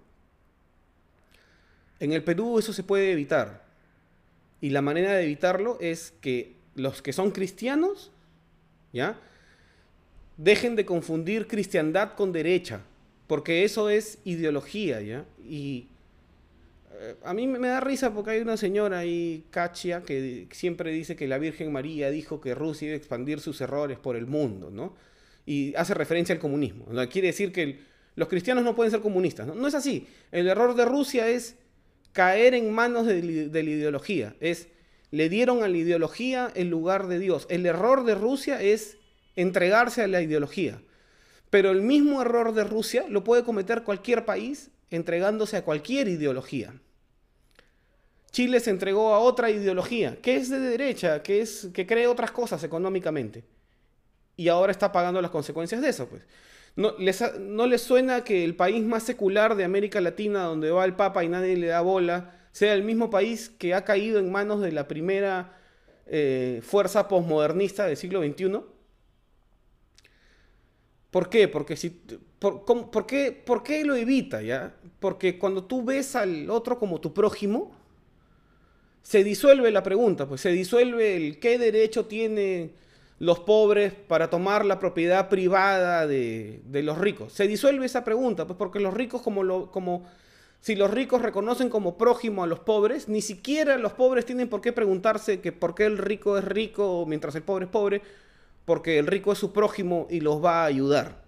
En 1.98 2.12
el 2.12 2.22
Perú 2.22 2.58
eso 2.58 2.74
se 2.74 2.82
puede 2.82 3.12
evitar. 3.12 3.64
Y 4.60 4.68
la 4.68 4.82
manera 4.82 5.14
de 5.14 5.24
evitarlo 5.24 5.78
es 5.80 6.12
que 6.20 6.56
los 6.74 7.00
que 7.00 7.14
son 7.14 7.30
cristianos, 7.30 8.12
¿ya? 8.92 9.18
Dejen 10.36 10.76
de 10.76 10.84
confundir 10.84 11.46
cristiandad 11.46 12.12
con 12.12 12.32
derecha, 12.32 12.82
porque 13.26 13.64
eso 13.64 13.90
es 13.90 14.18
ideología, 14.24 15.00
¿ya? 15.00 15.24
Y 15.46 15.88
a 17.24 17.34
mí 17.34 17.46
me 17.46 17.68
da 17.68 17.80
risa 17.80 18.12
porque 18.12 18.30
hay 18.32 18.40
una 18.40 18.56
señora 18.56 18.98
ahí, 18.98 19.44
Kachia, 19.50 20.02
que 20.02 20.46
siempre 20.52 20.90
dice 20.90 21.16
que 21.16 21.26
la 21.26 21.38
Virgen 21.38 21.72
María 21.72 22.10
dijo 22.10 22.40
que 22.40 22.54
Rusia 22.54 22.86
iba 22.86 22.94
a 22.94 22.98
expandir 22.98 23.40
sus 23.40 23.60
errores 23.60 23.98
por 23.98 24.16
el 24.16 24.26
mundo, 24.26 24.70
¿no? 24.70 24.94
Y 25.44 25.74
hace 25.74 25.94
referencia 25.94 26.34
al 26.34 26.40
comunismo. 26.40 26.86
Quiere 27.10 27.28
decir 27.28 27.52
que 27.52 27.78
los 28.14 28.28
cristianos 28.28 28.64
no 28.64 28.74
pueden 28.74 28.90
ser 28.90 29.00
comunistas, 29.00 29.46
¿no? 29.46 29.54
No 29.54 29.68
es 29.68 29.74
así. 29.74 30.06
El 30.32 30.48
error 30.48 30.74
de 30.74 30.84
Rusia 30.84 31.28
es 31.28 31.56
caer 32.12 32.54
en 32.54 32.72
manos 32.72 33.06
de, 33.06 33.48
de 33.48 33.62
la 33.62 33.70
ideología. 33.70 34.34
Es, 34.40 34.68
le 35.10 35.28
dieron 35.28 35.62
a 35.62 35.68
la 35.68 35.76
ideología 35.76 36.50
el 36.54 36.68
lugar 36.68 37.06
de 37.06 37.18
Dios. 37.18 37.46
El 37.50 37.66
error 37.66 38.04
de 38.04 38.14
Rusia 38.14 38.60
es 38.62 38.96
entregarse 39.36 40.02
a 40.02 40.08
la 40.08 40.22
ideología. 40.22 40.80
Pero 41.50 41.70
el 41.70 41.82
mismo 41.82 42.20
error 42.22 42.52
de 42.52 42.64
Rusia 42.64 43.04
lo 43.08 43.24
puede 43.24 43.44
cometer 43.44 43.82
cualquier 43.84 44.24
país 44.24 44.70
entregándose 44.90 45.56
a 45.56 45.64
cualquier 45.64 46.08
ideología. 46.08 46.74
Chile 48.30 48.60
se 48.60 48.70
entregó 48.70 49.14
a 49.14 49.18
otra 49.18 49.50
ideología, 49.50 50.16
que 50.20 50.36
es 50.36 50.50
de 50.50 50.58
derecha, 50.58 51.22
que, 51.22 51.40
es, 51.40 51.68
que 51.72 51.86
cree 51.86 52.06
otras 52.06 52.30
cosas 52.30 52.62
económicamente. 52.64 53.44
Y 54.36 54.48
ahora 54.48 54.72
está 54.72 54.92
pagando 54.92 55.22
las 55.22 55.30
consecuencias 55.30 55.80
de 55.80 55.88
eso. 55.88 56.06
Pues. 56.06 56.22
No, 56.76 56.94
les, 56.98 57.22
¿No 57.40 57.66
les 57.66 57.80
suena 57.80 58.24
que 58.24 58.44
el 58.44 58.54
país 58.54 58.84
más 58.84 59.04
secular 59.04 59.56
de 59.56 59.64
América 59.64 60.00
Latina, 60.00 60.42
donde 60.42 60.70
va 60.70 60.84
el 60.84 60.94
Papa 60.94 61.24
y 61.24 61.28
nadie 61.28 61.56
le 61.56 61.68
da 61.68 61.80
bola, 61.80 62.34
sea 62.52 62.74
el 62.74 62.82
mismo 62.82 63.08
país 63.08 63.48
que 63.48 63.72
ha 63.72 63.84
caído 63.84 64.18
en 64.18 64.30
manos 64.30 64.60
de 64.60 64.72
la 64.72 64.86
primera 64.86 65.58
eh, 66.06 66.60
fuerza 66.62 67.08
posmodernista 67.08 67.86
del 67.86 67.96
siglo 67.96 68.22
XXI? 68.22 68.60
¿Por 71.16 71.30
qué? 71.30 71.48
Porque 71.48 71.78
si, 71.78 71.98
por, 72.38 73.06
qué, 73.06 73.32
¿Por 73.32 73.62
qué 73.62 73.86
lo 73.86 73.96
evita? 73.96 74.42
¿ya? 74.42 74.74
Porque 75.00 75.38
cuando 75.38 75.64
tú 75.64 75.82
ves 75.82 76.14
al 76.14 76.50
otro 76.50 76.78
como 76.78 77.00
tu 77.00 77.14
prójimo, 77.14 77.72
se 79.00 79.24
disuelve 79.24 79.70
la 79.70 79.82
pregunta, 79.82 80.28
pues 80.28 80.42
se 80.42 80.50
disuelve 80.50 81.16
el 81.16 81.38
qué 81.38 81.56
derecho 81.56 82.04
tiene 82.04 82.72
los 83.18 83.40
pobres 83.40 83.94
para 83.94 84.28
tomar 84.28 84.66
la 84.66 84.78
propiedad 84.78 85.30
privada 85.30 86.06
de, 86.06 86.60
los 86.70 86.98
ricos. 86.98 87.32
Se 87.32 87.48
disuelve 87.48 87.86
esa 87.86 88.04
pregunta, 88.04 88.46
pues 88.46 88.58
porque 88.58 88.78
los 88.78 88.92
ricos 88.92 89.22
como, 89.22 89.70
como 89.70 90.04
si 90.60 90.74
los 90.74 90.90
ricos 90.90 91.22
reconocen 91.22 91.70
como 91.70 91.96
prójimo 91.96 92.44
a 92.44 92.46
los 92.46 92.58
pobres, 92.58 93.08
ni 93.08 93.22
siquiera 93.22 93.78
los 93.78 93.94
pobres 93.94 94.26
tienen 94.26 94.50
por 94.50 94.60
qué 94.60 94.74
preguntarse 94.74 95.40
que 95.40 95.52
por 95.52 95.74
qué 95.74 95.86
el 95.86 95.96
rico 95.96 96.36
es 96.36 96.44
rico 96.44 97.06
mientras 97.08 97.34
el 97.36 97.42
pobre 97.42 97.64
es 97.64 97.70
pobre, 97.70 98.02
porque 98.66 98.98
el 98.98 99.06
rico 99.06 99.32
es 99.32 99.38
su 99.38 99.52
prójimo 99.52 100.06
y 100.10 100.20
los 100.20 100.44
va 100.44 100.62
a 100.62 100.66
ayudar. 100.66 101.24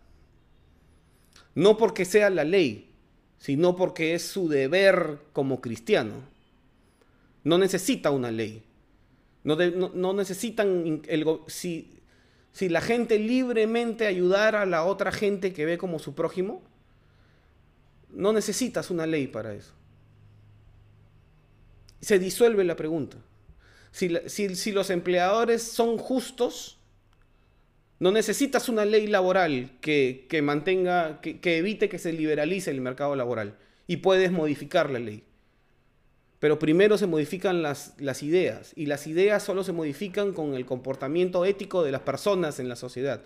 No 1.55 1.79
porque 1.79 2.05
sea 2.05 2.29
la 2.29 2.45
ley, 2.45 2.93
sino 3.39 3.77
porque 3.77 4.15
es 4.15 4.23
su 4.23 4.49
deber 4.49 5.21
como 5.33 5.61
cristiano. 5.61 6.15
No 7.45 7.57
necesita 7.57 8.11
una 8.11 8.31
ley. 8.31 8.65
No, 9.45 10.13
necesitan, 10.13 11.03
si, 11.47 12.01
la 12.61 12.81
gente 12.81 13.19
libremente 13.19 14.07
ayudara 14.07 14.63
a 14.63 14.67
la 14.67 14.85
otra 14.85 15.13
gente 15.13 15.53
que 15.53 15.65
ve 15.65 15.79
como 15.79 15.99
su 15.99 16.15
prójimo, 16.15 16.63
no 18.11 18.33
necesitas 18.33 18.91
una 18.91 19.07
ley 19.07 19.29
para 19.29 19.55
eso. 19.55 19.73
Se 22.01 22.19
disuelve 22.19 22.65
la 22.65 22.77
pregunta. 22.77 23.17
Si, 23.93 24.73
los 24.73 24.91
empleadores 24.91 25.63
son 25.63 25.99
justos, 25.99 26.78
no 28.01 28.13
necesitas 28.13 28.69
una 28.69 28.85
ley 28.85 29.07
laboral 29.07 29.73
que, 29.81 30.41
mantenga, 30.43 31.21
que, 31.21 31.59
evite 31.59 31.89
que 31.89 31.99
se 31.99 32.13
liberalice 32.13 32.71
el 32.71 32.81
mercado 32.81 33.17
laboral 33.17 33.57
y 33.87 33.99
puedes 33.99 34.31
modificar 34.31 34.91
la 34.91 35.01
ley. 35.01 35.25
Pero 36.39 36.61
primero 36.61 36.97
se 36.97 37.09
modifican 37.09 37.63
las, 37.63 37.97
ideas 38.23 38.73
y 38.77 38.87
las 38.87 39.09
ideas 39.09 39.43
solo 39.43 39.65
se 39.65 39.73
modifican 39.73 40.33
con 40.33 40.55
el 40.55 40.65
comportamiento 40.65 41.45
ético 41.45 41.83
de 41.83 41.91
las 41.91 42.03
personas 42.03 42.61
en 42.61 42.69
la 42.69 42.77
sociedad. 42.77 43.23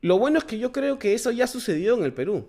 Lo 0.00 0.18
bueno 0.18 0.38
es 0.38 0.44
que 0.44 0.58
yo 0.58 0.72
creo 0.72 0.98
que 0.98 1.12
eso 1.12 1.30
ya 1.30 1.46
sucedió 1.46 1.98
en 1.98 2.04
el 2.04 2.14
Perú. 2.14 2.48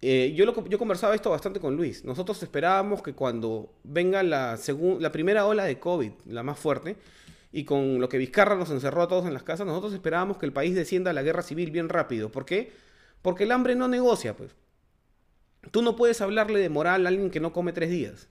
Eh, 0.00 0.34
yo, 0.36 0.44
yo 0.68 0.78
conversaba 0.78 1.14
esto 1.14 1.30
bastante 1.30 1.60
con 1.60 1.76
Luis. 1.76 2.04
Nosotros 2.04 2.42
esperábamos 2.42 3.02
que 3.02 3.14
cuando 3.14 3.72
venga 3.84 4.22
la, 4.24 4.58
la 4.98 5.12
primera 5.12 5.46
ola 5.46 5.64
de 5.64 5.78
COVID, 5.78 6.10
la 6.26 6.42
más 6.42 6.58
fuerte, 6.58 6.96
y 7.56 7.64
con 7.64 8.00
lo 8.00 8.08
que 8.08 8.18
Vizcarra 8.18 8.56
nos 8.56 8.70
encerró 8.70 9.02
a 9.02 9.06
todos 9.06 9.26
en 9.26 9.32
las 9.32 9.44
casas, 9.44 9.64
nosotros 9.64 9.94
esperábamos 9.94 10.38
que 10.38 10.46
el 10.46 10.52
país 10.52 10.74
descienda 10.74 11.12
a 11.12 11.14
la 11.14 11.22
guerra 11.22 11.40
civil 11.40 11.70
bien 11.70 11.88
rápido. 11.88 12.32
¿Por 12.32 12.44
qué? 12.44 12.72
Porque 13.22 13.44
el 13.44 13.52
hambre 13.52 13.76
no 13.76 13.86
negocia, 13.86 14.36
pues. 14.36 14.56
Tú 15.70 15.80
no 15.80 15.94
puedes 15.94 16.20
hablarle 16.20 16.58
de 16.58 16.68
moral 16.68 17.06
a 17.06 17.10
alguien 17.10 17.30
que 17.30 17.38
no 17.38 17.52
come 17.52 17.72
tres 17.72 17.90
días. 17.90 18.28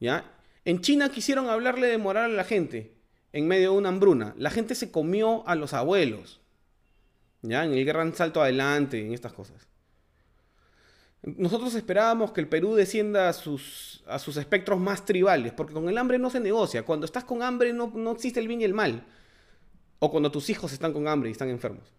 ¿Ya? 0.00 0.24
En 0.64 0.80
China 0.80 1.10
quisieron 1.10 1.50
hablarle 1.50 1.88
de 1.88 1.98
moral 1.98 2.30
a 2.30 2.34
la 2.34 2.44
gente 2.44 2.96
en 3.34 3.46
medio 3.46 3.72
de 3.72 3.76
una 3.76 3.90
hambruna. 3.90 4.34
La 4.38 4.48
gente 4.48 4.74
se 4.74 4.90
comió 4.90 5.46
a 5.46 5.54
los 5.54 5.74
abuelos. 5.74 6.40
¿Ya? 7.42 7.66
En 7.66 7.74
el 7.74 7.84
gran 7.84 8.14
salto 8.14 8.40
adelante, 8.40 9.04
en 9.04 9.12
estas 9.12 9.34
cosas. 9.34 9.68
Nosotros 11.22 11.74
esperábamos 11.74 12.32
que 12.32 12.40
el 12.40 12.48
Perú 12.48 12.74
descienda 12.74 13.28
a 13.28 13.32
sus, 13.32 14.02
a 14.06 14.18
sus 14.18 14.36
espectros 14.36 14.78
más 14.78 15.04
tribales, 15.04 15.52
porque 15.52 15.74
con 15.74 15.88
el 15.88 15.98
hambre 15.98 16.18
no 16.18 16.30
se 16.30 16.40
negocia. 16.40 16.84
Cuando 16.84 17.06
estás 17.06 17.24
con 17.24 17.42
hambre 17.42 17.72
no, 17.72 17.92
no 17.94 18.12
existe 18.12 18.40
el 18.40 18.48
bien 18.48 18.60
y 18.60 18.64
el 18.64 18.74
mal. 18.74 19.04
O 19.98 20.10
cuando 20.10 20.30
tus 20.30 20.48
hijos 20.48 20.72
están 20.72 20.92
con 20.92 21.08
hambre 21.08 21.28
y 21.28 21.32
están 21.32 21.48
enfermos. 21.48 21.92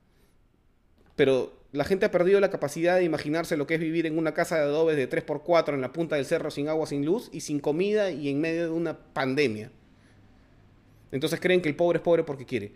Pero 1.16 1.60
la 1.74 1.84
gente 1.84 2.06
ha 2.06 2.12
perdido 2.12 2.40
la 2.40 2.50
capacidad 2.50 2.96
de 2.96 3.04
imaginarse 3.04 3.58
lo 3.58 3.68
que 3.68 3.76
es 3.76 3.80
vivir 3.82 4.06
en 4.06 4.18
una 4.18 4.34
casa 4.34 4.56
de 4.56 4.62
adobes 4.62 4.96
de 4.96 5.10
3x4 5.10 5.74
en 5.74 5.82
la 5.82 5.92
punta 5.92 6.16
del 6.16 6.26
cerro 6.26 6.50
sin 6.50 6.70
agua, 6.70 6.88
sin 6.88 7.06
luz 7.06 7.30
y 7.34 7.42
sin 7.42 7.60
comida 7.60 8.10
y 8.10 8.30
en 8.30 8.40
medio 8.40 8.64
de 8.64 8.70
una 8.70 8.98
pandemia. 8.98 9.70
Entonces 11.12 11.40
creen 11.40 11.62
que 11.62 11.70
el 11.70 11.76
pobre 11.76 11.98
es 11.98 12.04
pobre 12.04 12.24
porque 12.24 12.46
quiere. 12.46 12.72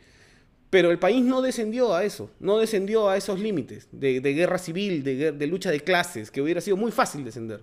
Pero 0.73 0.89
el 0.89 0.97
país 0.97 1.23
no 1.23 1.43
descendió 1.43 1.93
a 1.93 2.03
eso, 2.03 2.31
no 2.39 2.57
descendió 2.57 3.07
a 3.07 3.15
esos 3.15 3.39
límites 3.39 3.87
de, 3.91 4.19
guerra 4.21 4.57
civil, 4.57 5.03
de, 5.03 5.31
de, 5.31 5.47
lucha 5.47 5.69
de 5.69 5.81
clases, 5.81 6.31
que 6.31 6.41
hubiera 6.41 6.61
sido 6.61 6.77
muy 6.77 6.91
fácil 6.91 7.23
descender. 7.23 7.61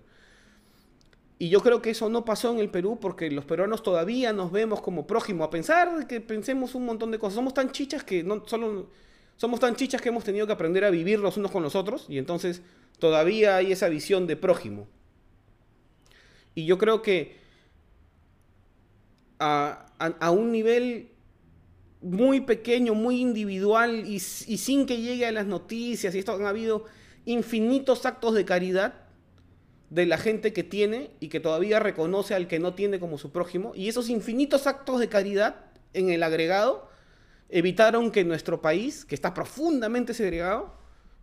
Y 1.37 1.49
yo 1.49 1.61
creo 1.61 1.83
que 1.83 1.91
eso 1.91 2.09
no 2.09 2.25
pasó 2.25 2.53
en 2.53 2.61
el 2.61 2.71
Perú 2.71 2.99
porque 3.01 3.29
los 3.29 3.45
peruanos 3.45 3.83
todavía 3.83 4.33
nos 4.33 4.53
vemos 4.53 4.81
como 4.81 5.09
prójimos, 5.09 5.49
a 5.49 5.51
pesar 5.51 5.99
de 5.99 6.07
que 6.07 6.21
pensemos 6.21 6.77
un 6.77 6.87
montón 6.87 7.11
de 7.11 7.19
cosas. 7.19 7.35
Somos 7.35 7.53
tan 7.53 7.73
chichas 7.73 8.05
que 8.05 8.23
no 8.23 8.45
solo 8.47 8.91
somos 9.37 9.59
tan 9.59 9.75
chichas 9.75 10.01
que 10.01 10.11
hemos 10.11 10.23
tenido 10.23 10.47
que 10.47 10.53
aprender 10.53 10.85
a 10.85 10.91
vivir 10.91 11.19
los 11.19 11.37
unos 11.37 11.51
con 11.51 11.65
los 11.65 11.75
otros 11.75 12.07
y 12.09 12.17
entonces 12.17 12.63
todavía 13.01 13.57
hay 13.57 13.73
esa 13.73 13.89
visión 13.89 14.29
de 14.29 14.37
prójimo. 14.37 14.87
Y 16.55 16.65
yo 16.65 16.79
creo 16.79 17.03
que 17.03 17.41
a, 19.41 19.89
un 20.31 20.53
nivel 20.53 21.11
muy 22.03 22.41
pequeño, 22.41 22.95
muy 22.95 23.21
individual 23.21 24.05
y, 24.07 24.21
sin 24.21 24.87
que 24.87 25.01
llegue 25.01 25.27
a 25.27 25.33
las 25.33 25.47
noticias 25.47 26.15
y 26.15 26.19
esto 26.19 26.33
han 26.33 26.47
habido 26.47 26.85
infinitos 27.27 28.07
actos 28.07 28.35
de 28.35 28.45
caridad 28.45 28.95
de 29.91 30.07
la 30.07 30.17
gente 30.17 30.53
que 30.53 30.65
tiene 30.65 31.11
y 31.21 31.29
que 31.29 31.41
todavía 31.41 31.79
reconoce 31.79 32.35
al 32.35 32.49
que 32.49 32.59
no 32.59 32.75
tiene 32.75 33.01
como 33.01 33.19
su 33.19 33.33
prójimo 33.33 33.73
y 33.75 33.89
esos 33.89 34.09
infinitos 34.09 34.67
actos 34.67 35.01
de 35.01 35.09
caridad 35.09 35.67
en 35.93 36.11
el 36.11 36.23
agregado 36.23 36.89
evitaron 37.49 38.13
que 38.13 38.25
nuestro 38.25 38.63
país, 38.63 39.05
que 39.05 39.15
está 39.15 39.35
profundamente 39.35 40.15
segregado 40.15 40.75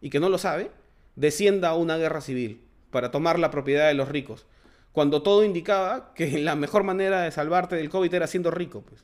y 0.02 0.10
que 0.10 0.20
no 0.20 0.30
lo 0.30 0.38
sabe, 0.38 0.72
descienda 1.16 1.70
a 1.70 1.76
una 1.76 1.98
guerra 1.98 2.22
civil 2.22 2.62
para 2.92 3.10
tomar 3.12 3.40
la 3.40 3.50
propiedad 3.50 3.88
de 3.88 3.94
los 3.94 4.10
ricos, 4.10 4.46
cuando 4.92 5.24
todo 5.24 5.44
indicaba 5.44 6.14
que 6.14 6.38
la 6.40 6.56
mejor 6.56 6.84
manera 6.84 7.22
de 7.22 7.32
salvarte 7.32 7.76
del 7.76 7.90
COVID 7.90 8.14
era 8.14 8.28
siendo 8.28 8.52
rico. 8.52 8.84
Pues. 8.88 9.04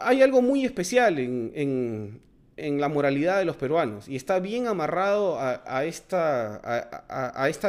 Hay 0.00 0.20
algo 0.20 0.42
muy 0.42 0.64
especial 0.64 1.18
en, 1.18 2.20
la 2.56 2.88
moralidad 2.88 3.38
de 3.38 3.44
los 3.44 3.56
peruanos 3.56 4.08
y 4.08 4.16
está 4.16 4.38
bien 4.40 4.66
amarrado 4.66 5.38
a, 5.38 5.84
esta, 5.84 6.60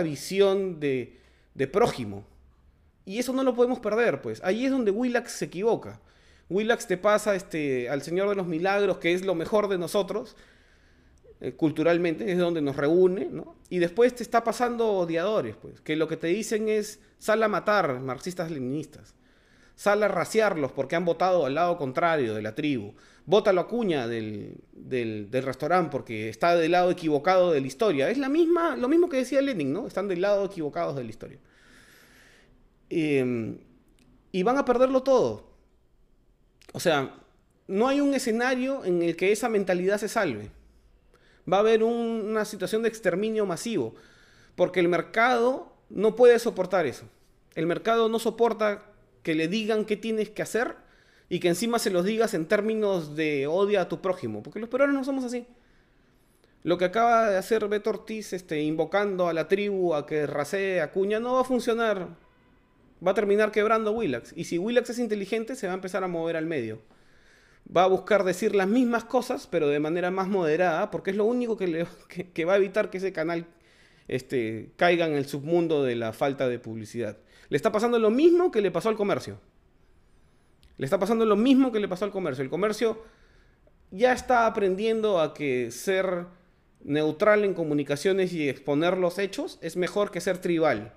visión 0.04 0.80
de, 0.80 1.20
prójimo. 1.72 2.26
Y 3.06 3.20
eso 3.20 3.34
no 3.34 3.44
lo 3.44 3.54
podemos 3.54 3.80
perder, 3.80 4.22
pues. 4.22 4.42
Ahí 4.44 4.66
es 4.66 4.72
donde 4.72 4.90
Willax 4.90 5.32
se 5.32 5.46
equivoca. 5.46 6.00
Willax 6.50 6.88
te 6.88 6.98
pasa 6.98 7.36
este, 7.36 7.90
al 7.90 8.02
Señor 8.02 8.30
de 8.30 8.36
los 8.36 8.48
Milagros, 8.48 8.98
que 8.98 9.14
es 9.14 9.26
lo 9.26 9.36
mejor 9.36 9.68
de 9.68 9.78
nosotros, 9.78 10.38
eh, 11.42 11.52
culturalmente, 11.52 12.32
es 12.32 12.38
donde 12.38 12.62
nos 12.62 12.78
reúne. 12.78 13.30
Y 13.70 13.80
después 13.80 14.16
te 14.16 14.24
está 14.24 14.44
pasando 14.44 14.88
odiadores, 14.90 15.56
pues, 15.58 15.82
que 15.82 15.98
lo 15.98 16.08
que 16.08 16.18
te 16.18 16.28
dicen 16.28 16.70
es, 16.70 17.00
sal 17.18 17.44
a 17.44 17.48
matar 17.48 18.00
marxistas-leninistas, 18.00 19.16
sal 19.76 20.04
a 20.04 20.08
raciarlos 20.08 20.72
porque 20.72 20.96
han 20.96 21.06
votado 21.06 21.46
al 21.46 21.56
lado 21.56 21.78
contrario 21.78 22.34
de 22.34 22.42
la 22.42 22.56
tribu, 22.56 22.94
vótalo 23.26 23.62
a 23.62 23.68
cuña 23.68 24.08
del, 24.08 24.56
del, 24.72 25.44
restaurante 25.44 25.92
porque 25.92 26.30
está 26.30 26.56
del 26.56 26.72
lado 26.72 26.92
equivocado 26.92 27.52
de 27.52 27.62
la 27.62 27.68
historia. 27.68 28.10
Es 28.10 28.18
la 28.18 28.30
misma, 28.30 28.76
lo 28.76 28.88
mismo 28.88 29.10
que 29.10 29.18
decía 29.18 29.42
Lenin, 29.42 29.74
¿no? 29.74 29.88
Están 29.88 30.08
del 30.08 30.22
lado 30.22 30.46
equivocados 30.46 30.96
de 30.96 31.04
la 31.04 31.10
historia. 31.10 31.40
Em, 32.90 33.58
y 34.32 34.44
van 34.44 34.58
a 34.58 34.66
perderlo 34.66 35.04
todo. 35.04 35.52
O 36.74 36.80
sea, 36.80 37.16
no 37.68 37.88
hay 37.88 38.02
un 38.02 38.14
escenario 38.14 38.84
en 38.84 39.02
el 39.02 39.16
que 39.16 39.32
esa 39.32 39.50
mentalidad 39.50 39.98
se 39.98 40.10
salve. 40.10 40.52
Va 41.52 41.58
a 41.58 41.62
haber 41.62 41.84
una 41.84 42.46
situación 42.46 42.84
de 42.84 42.90
exterminio 42.90 43.46
masivo, 43.46 43.96
porque 44.56 44.80
el 44.80 44.88
mercado 44.88 45.74
no 45.90 46.16
puede 46.16 46.40
soportar 46.40 46.86
eso. 46.86 47.06
El 47.56 47.68
mercado 47.68 48.10
no 48.10 48.20
soporta 48.20 48.93
que 49.24 49.36
le 49.36 49.48
digan 49.48 49.86
qué 49.86 49.98
tienes 49.98 50.30
que 50.30 50.42
hacer 50.42 50.76
y 51.30 51.40
que 51.40 51.48
encima 51.48 51.80
se 51.80 51.90
los 51.90 52.06
digas 52.06 52.34
en 52.34 52.46
términos 52.46 53.16
de 53.16 53.48
odio 53.48 53.82
a 53.82 53.90
tu 53.90 54.02
prójimo, 54.02 54.44
porque 54.44 54.60
los 54.60 54.70
peruanos 54.70 54.96
no 54.96 55.04
somos 55.04 55.24
así. 55.24 55.48
Lo 56.64 56.78
que 56.78 56.86
acaba 56.86 57.30
de 57.30 57.38
hacer 57.38 57.68
Beto 57.68 57.90
Ortiz, 57.90 58.34
este, 58.34 58.62
invocando 58.62 59.28
a 59.28 59.34
la 59.34 59.48
tribu 59.48 59.96
a 59.96 60.06
que 60.06 60.28
rasee 60.28 60.82
a 60.82 60.92
Cuña, 60.92 61.20
no 61.20 61.34
va 61.34 61.42
a 61.42 61.46
funcionar 61.46 62.10
va 63.06 63.12
a 63.12 63.16
terminar 63.16 63.52
quebrando 63.52 63.92
Willax. 63.92 64.34
Y 64.36 64.46
si 64.46 64.58
Willax 64.58 64.92
es 64.92 65.00
inteligente, 65.00 65.56
se 65.56 65.68
va 65.68 65.74
a 65.74 65.76
empezar 65.76 66.04
a 66.04 66.08
mover 66.08 66.38
al 66.38 66.46
medio. 66.46 66.82
Va 67.76 67.84
a 67.84 67.88
buscar 67.88 68.24
decir 68.24 68.56
las 68.56 68.68
mismas 68.68 69.04
cosas, 69.04 69.48
pero 69.48 69.68
de 69.68 69.80
manera 69.80 70.12
más 70.12 70.28
moderada, 70.28 70.92
porque 70.92 71.12
es 71.12 71.18
lo 71.18 71.26
único 71.26 71.58
que, 71.58 71.68
le, 71.68 71.84
va 72.46 72.54
a 72.54 72.58
evitar 72.58 72.90
que 72.90 72.98
ese 72.98 73.14
canal 73.14 73.46
este, 74.08 74.72
caiga 74.78 75.06
en 75.06 75.14
el 75.14 75.26
submundo 75.26 75.84
de 75.84 75.96
la 75.96 76.14
falta 76.14 76.48
de 76.48 76.60
publicidad. 76.60 77.18
Le 77.54 77.58
está 77.58 77.72
pasando 77.72 78.00
lo 78.00 78.10
mismo 78.10 78.50
que 78.50 78.62
le 78.62 78.72
pasó 78.72 78.90
al 78.90 78.96
comercio. 78.96 79.38
Le 80.80 80.86
está 80.86 80.98
pasando 80.98 81.24
lo 81.24 81.36
mismo 81.36 81.72
que 81.72 81.80
le 81.80 81.88
pasó 81.88 82.04
al 82.04 82.10
comercio. 82.10 82.44
El 82.44 82.50
comercio 82.50 83.04
ya 83.92 84.12
está 84.12 84.48
aprendiendo 84.48 85.22
a 85.22 85.36
que 85.36 85.70
ser 85.70 86.26
neutral 86.84 87.44
en 87.44 87.54
comunicaciones 87.54 88.34
y 88.34 88.50
exponer 88.50 88.98
los 88.98 89.20
hechos 89.20 89.60
es 89.62 89.78
mejor 89.78 90.10
que 90.10 90.20
ser 90.20 90.40
tribal. 90.40 90.94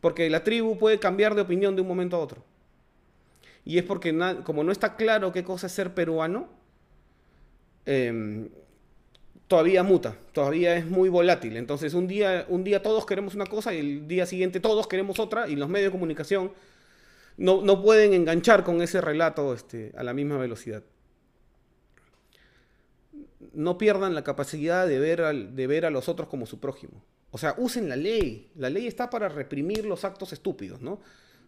Porque 0.00 0.28
la 0.30 0.42
tribu 0.42 0.78
puede 0.78 0.98
cambiar 0.98 1.36
de 1.36 1.42
opinión 1.42 1.76
de 1.76 1.82
un 1.82 1.86
momento 1.86 2.16
a 2.16 2.18
otro. 2.18 2.42
Y 3.64 3.78
es 3.78 3.84
porque 3.84 4.12
como 4.42 4.64
no 4.64 4.72
está 4.72 4.96
claro 4.96 5.30
qué 5.30 5.44
cosa 5.44 5.68
es 5.68 5.72
ser 5.72 5.94
peruano, 5.94 6.48
em, 7.86 8.48
todavía 9.50 9.82
muta, 9.82 10.16
todavía 10.32 10.76
es 10.76 10.86
muy 10.86 11.08
volátil. 11.08 11.56
Entonces 11.56 11.92
un 11.94 12.06
día, 12.06 12.46
un 12.48 12.62
día 12.62 12.84
todos 12.84 13.04
queremos 13.04 13.34
una 13.34 13.46
cosa 13.46 13.74
y 13.74 13.78
el 13.78 14.06
día 14.06 14.24
siguiente 14.24 14.60
todos 14.60 14.86
queremos 14.86 15.18
otra 15.18 15.48
y 15.48 15.56
los 15.56 15.68
medios 15.68 15.88
de 15.88 15.90
comunicación 15.90 16.52
no, 17.36 17.60
no 17.60 17.82
pueden 17.82 18.12
enganchar 18.12 18.62
con 18.62 18.80
ese 18.80 19.00
relato 19.00 19.52
este, 19.52 19.92
a 19.96 20.04
la 20.04 20.14
misma 20.14 20.38
velocidad. 20.38 20.84
No 23.52 23.76
pierdan 23.76 24.14
la 24.14 24.22
capacidad 24.22 24.86
de 24.86 25.00
ver, 25.00 25.22
al, 25.22 25.56
de 25.56 25.66
ver 25.66 25.84
a 25.84 25.90
los 25.90 26.08
otros 26.08 26.28
como 26.28 26.46
su 26.46 26.60
prójimo. 26.60 27.02
O 27.32 27.38
sea, 27.38 27.56
usen 27.58 27.88
la 27.88 27.96
ley. 27.96 28.52
La 28.54 28.70
ley 28.70 28.86
está 28.86 29.10
para 29.10 29.28
reprimir 29.28 29.84
los 29.84 30.04
actos 30.04 30.32
estúpidos, 30.32 30.80
¿no? 30.80 31.00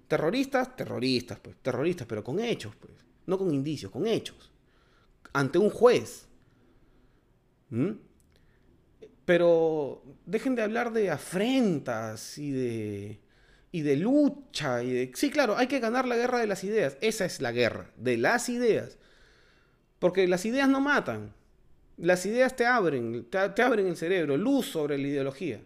Terroristas, 0.09 0.75
terroristas, 0.75 1.39
pues, 1.39 1.55
terroristas, 1.63 2.09
pero 2.09 2.25
con 2.25 2.41
hechos, 2.41 2.75
pues. 2.75 2.95
No 3.27 3.39
con 3.39 3.55
indicios, 3.55 3.93
con 3.93 4.09
hechos. 4.09 4.51
Ante 5.33 5.59
un 5.59 5.71
juez. 5.71 6.27
¿Mm? 7.73 7.93
Pero 9.25 10.03
dejen 10.27 10.55
de 10.55 10.63
hablar 10.63 10.93
de 10.93 11.11
afrentas 11.11 12.39
y 12.39 12.51
de, 12.53 13.21
y 13.73 13.81
de 13.81 13.97
lucha. 13.97 14.83
Y 14.83 14.93
de... 14.93 15.13
Sí, 15.15 15.31
claro, 15.31 15.57
hay 15.57 15.67
que 15.67 15.81
ganar 15.81 16.07
la 16.07 16.17
guerra 16.17 16.39
de 16.39 16.47
las 16.47 16.65
ideas. 16.65 16.99
Esa 17.01 17.25
es 17.25 17.41
la 17.41 17.51
guerra, 17.51 17.91
de 17.97 18.19
las 18.19 18.49
ideas. 18.49 18.99
Porque 19.99 20.29
las 20.29 20.45
ideas 20.45 20.69
no 20.69 20.81
matan. 20.81 21.33
Las 21.97 22.27
ideas 22.27 22.57
te 22.57 22.67
abren, 22.67 23.25
te, 23.31 23.49
te 23.51 23.63
abren 23.63 23.87
el 23.87 23.97
cerebro, 23.97 24.37
luz 24.37 24.67
sobre 24.67 24.99
la 24.99 25.09
ideología 25.09 25.61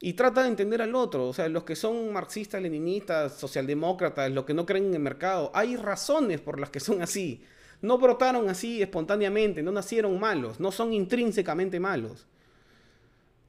y 0.00 0.12
trata 0.12 0.42
de 0.42 0.48
entender 0.48 0.82
al 0.82 0.94
otro. 0.94 1.28
O 1.28 1.32
sea, 1.32 1.48
los 1.48 1.64
que 1.64 1.76
son 1.76 2.12
marxistas, 2.12 2.62
leninistas, 2.62 3.34
socialdemócratas, 3.34 4.30
los 4.30 4.44
que 4.44 4.54
no 4.54 4.66
creen 4.66 4.86
en 4.86 4.94
el 4.94 5.00
mercado, 5.00 5.50
hay 5.54 5.76
razones 5.76 6.40
por 6.40 6.60
las 6.60 6.70
que 6.70 6.80
son 6.80 7.02
así. 7.02 7.42
No 7.80 7.98
brotaron 7.98 8.48
así 8.48 8.82
espontáneamente, 8.82 9.62
no 9.62 9.70
nacieron 9.70 10.18
malos, 10.18 10.58
no 10.58 10.72
son 10.72 10.92
intrínsecamente 10.92 11.78
malos. 11.78 12.26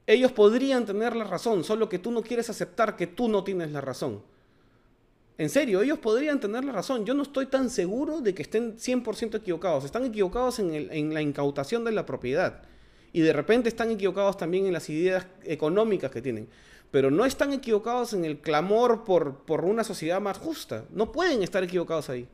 Ellos 0.06 0.32
podrían 0.32 0.86
tener 0.86 1.14
la 1.16 1.24
razón, 1.24 1.64
solo 1.64 1.88
que 1.88 1.98
tú 1.98 2.10
no 2.10 2.22
quieres 2.22 2.50
aceptar 2.50 2.96
que 2.96 3.06
tú 3.06 3.28
no 3.28 3.44
tienes 3.44 3.72
la 3.72 3.80
razón. 3.80 4.22
En 5.38 5.48
serio, 5.48 5.80
ellos 5.82 5.98
podrían 5.98 6.38
tener 6.38 6.64
la 6.64 6.72
razón. 6.72 7.06
Yo 7.06 7.14
no 7.14 7.22
estoy 7.22 7.46
tan 7.46 7.70
seguro 7.70 8.20
de 8.20 8.34
que 8.34 8.42
estén 8.42 8.76
100% 8.76 9.36
equivocados. 9.36 9.84
Están 9.84 10.04
equivocados 10.04 10.58
en, 10.58 11.14
la 11.14 11.22
incautación 11.22 11.82
de 11.84 11.92
la 11.92 12.04
propiedad 12.04 12.62
y 13.12 13.20
de 13.22 13.32
repente 13.32 13.68
están 13.68 13.90
equivocados 13.90 14.36
también 14.36 14.66
en 14.66 14.74
las 14.74 14.90
ideas 14.90 15.26
económicas 15.44 16.10
que 16.10 16.20
tienen. 16.20 16.48
Pero 16.90 17.10
no 17.10 17.24
están 17.24 17.52
equivocados 17.52 18.12
en 18.12 18.24
el 18.24 18.40
clamor 18.40 19.04
por 19.04 19.64
una 19.64 19.82
sociedad 19.82 20.20
más 20.20 20.38
justa. 20.38 20.84
No 20.90 21.10
pueden 21.10 21.42
estar 21.42 21.64
equivocados 21.64 22.10
ahí. 22.10 22.28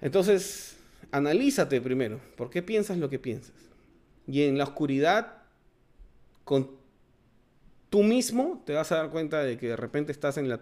Entonces, 0.00 0.76
analízate 1.10 1.80
primero. 1.80 2.20
¿Por 2.36 2.50
qué 2.50 2.62
piensas 2.62 2.98
lo 2.98 3.10
que 3.10 3.18
piensas? 3.18 3.54
Y 4.26 4.42
en 4.42 4.58
la 4.58 4.64
oscuridad, 4.64 5.38
con 6.44 6.70
tú 7.90 8.02
mismo, 8.02 8.62
te 8.64 8.72
vas 8.72 8.92
a 8.92 8.96
dar 8.96 9.10
cuenta 9.10 9.42
de 9.42 9.58
que 9.58 9.68
de 9.68 9.76
repente 9.76 10.12
estás 10.12 10.38
en 10.38 10.48
la... 10.48 10.60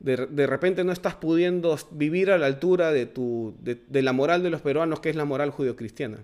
De, 0.00 0.26
de 0.26 0.46
repente 0.48 0.82
no 0.82 0.90
estás 0.90 1.14
pudiendo 1.14 1.78
vivir 1.92 2.32
a 2.32 2.38
la 2.38 2.46
altura 2.46 2.90
de, 2.90 3.06
tu, 3.06 3.54
de, 3.60 4.02
la 4.02 4.12
moral 4.12 4.42
de 4.42 4.50
los 4.50 4.60
peruanos, 4.60 4.98
que 4.98 5.10
es 5.10 5.16
la 5.16 5.24
moral 5.24 5.50
judio-cristiana. 5.50 6.18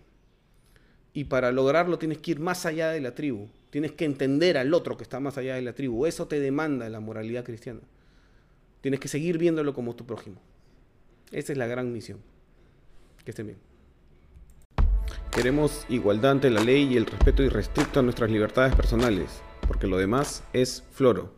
Y 1.12 1.24
para 1.24 1.52
lograrlo 1.52 1.96
tienes 1.98 2.18
que 2.18 2.32
ir 2.32 2.40
más 2.40 2.66
allá 2.66 2.90
de 2.90 3.00
la 3.00 3.14
tribu. 3.14 3.46
Tienes 3.70 3.92
que 3.92 4.04
entender 4.04 4.58
al 4.58 4.74
otro 4.74 4.96
que 4.96 5.04
está 5.04 5.20
más 5.20 5.38
allá 5.38 5.54
de 5.54 5.62
la 5.62 5.74
tribu. 5.74 6.06
Eso 6.06 6.26
te 6.26 6.40
demanda 6.40 6.88
la 6.88 6.98
moralidad 6.98 7.44
cristiana. 7.44 7.80
Tienes 8.80 8.98
que 8.98 9.08
seguir 9.08 9.38
viéndolo 9.38 9.74
como 9.74 9.94
tu 9.94 10.04
prójimo. 10.04 10.40
Esa 11.32 11.52
es 11.52 11.58
la 11.58 11.66
gran 11.66 11.92
misión. 11.92 12.18
Que 13.24 13.30
estén 13.32 13.46
bien. 13.46 13.58
Queremos 15.30 15.84
igualdad 15.88 16.32
ante 16.32 16.50
la 16.50 16.60
ley 16.60 16.84
y 16.92 16.96
el 16.96 17.06
respeto 17.06 17.42
irrestricto 17.42 18.00
a 18.00 18.02
nuestras 18.02 18.30
libertades 18.30 18.74
personales, 18.74 19.40
porque 19.66 19.86
lo 19.86 19.98
demás 19.98 20.42
es 20.52 20.84
floro. 20.90 21.34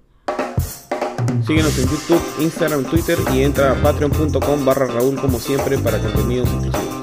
Síguenos 1.46 1.78
en 1.78 1.88
YouTube, 1.88 2.22
Instagram, 2.40 2.84
Twitter 2.84 3.18
y 3.34 3.42
entra 3.42 3.72
a 3.72 3.82
patreon.com 3.82 4.64
barra 4.64 4.86
Raúl 4.86 5.20
como 5.20 5.38
siempre 5.38 5.78
para 5.78 5.98
contenidos 5.98 6.48
exclusivos. 6.48 6.99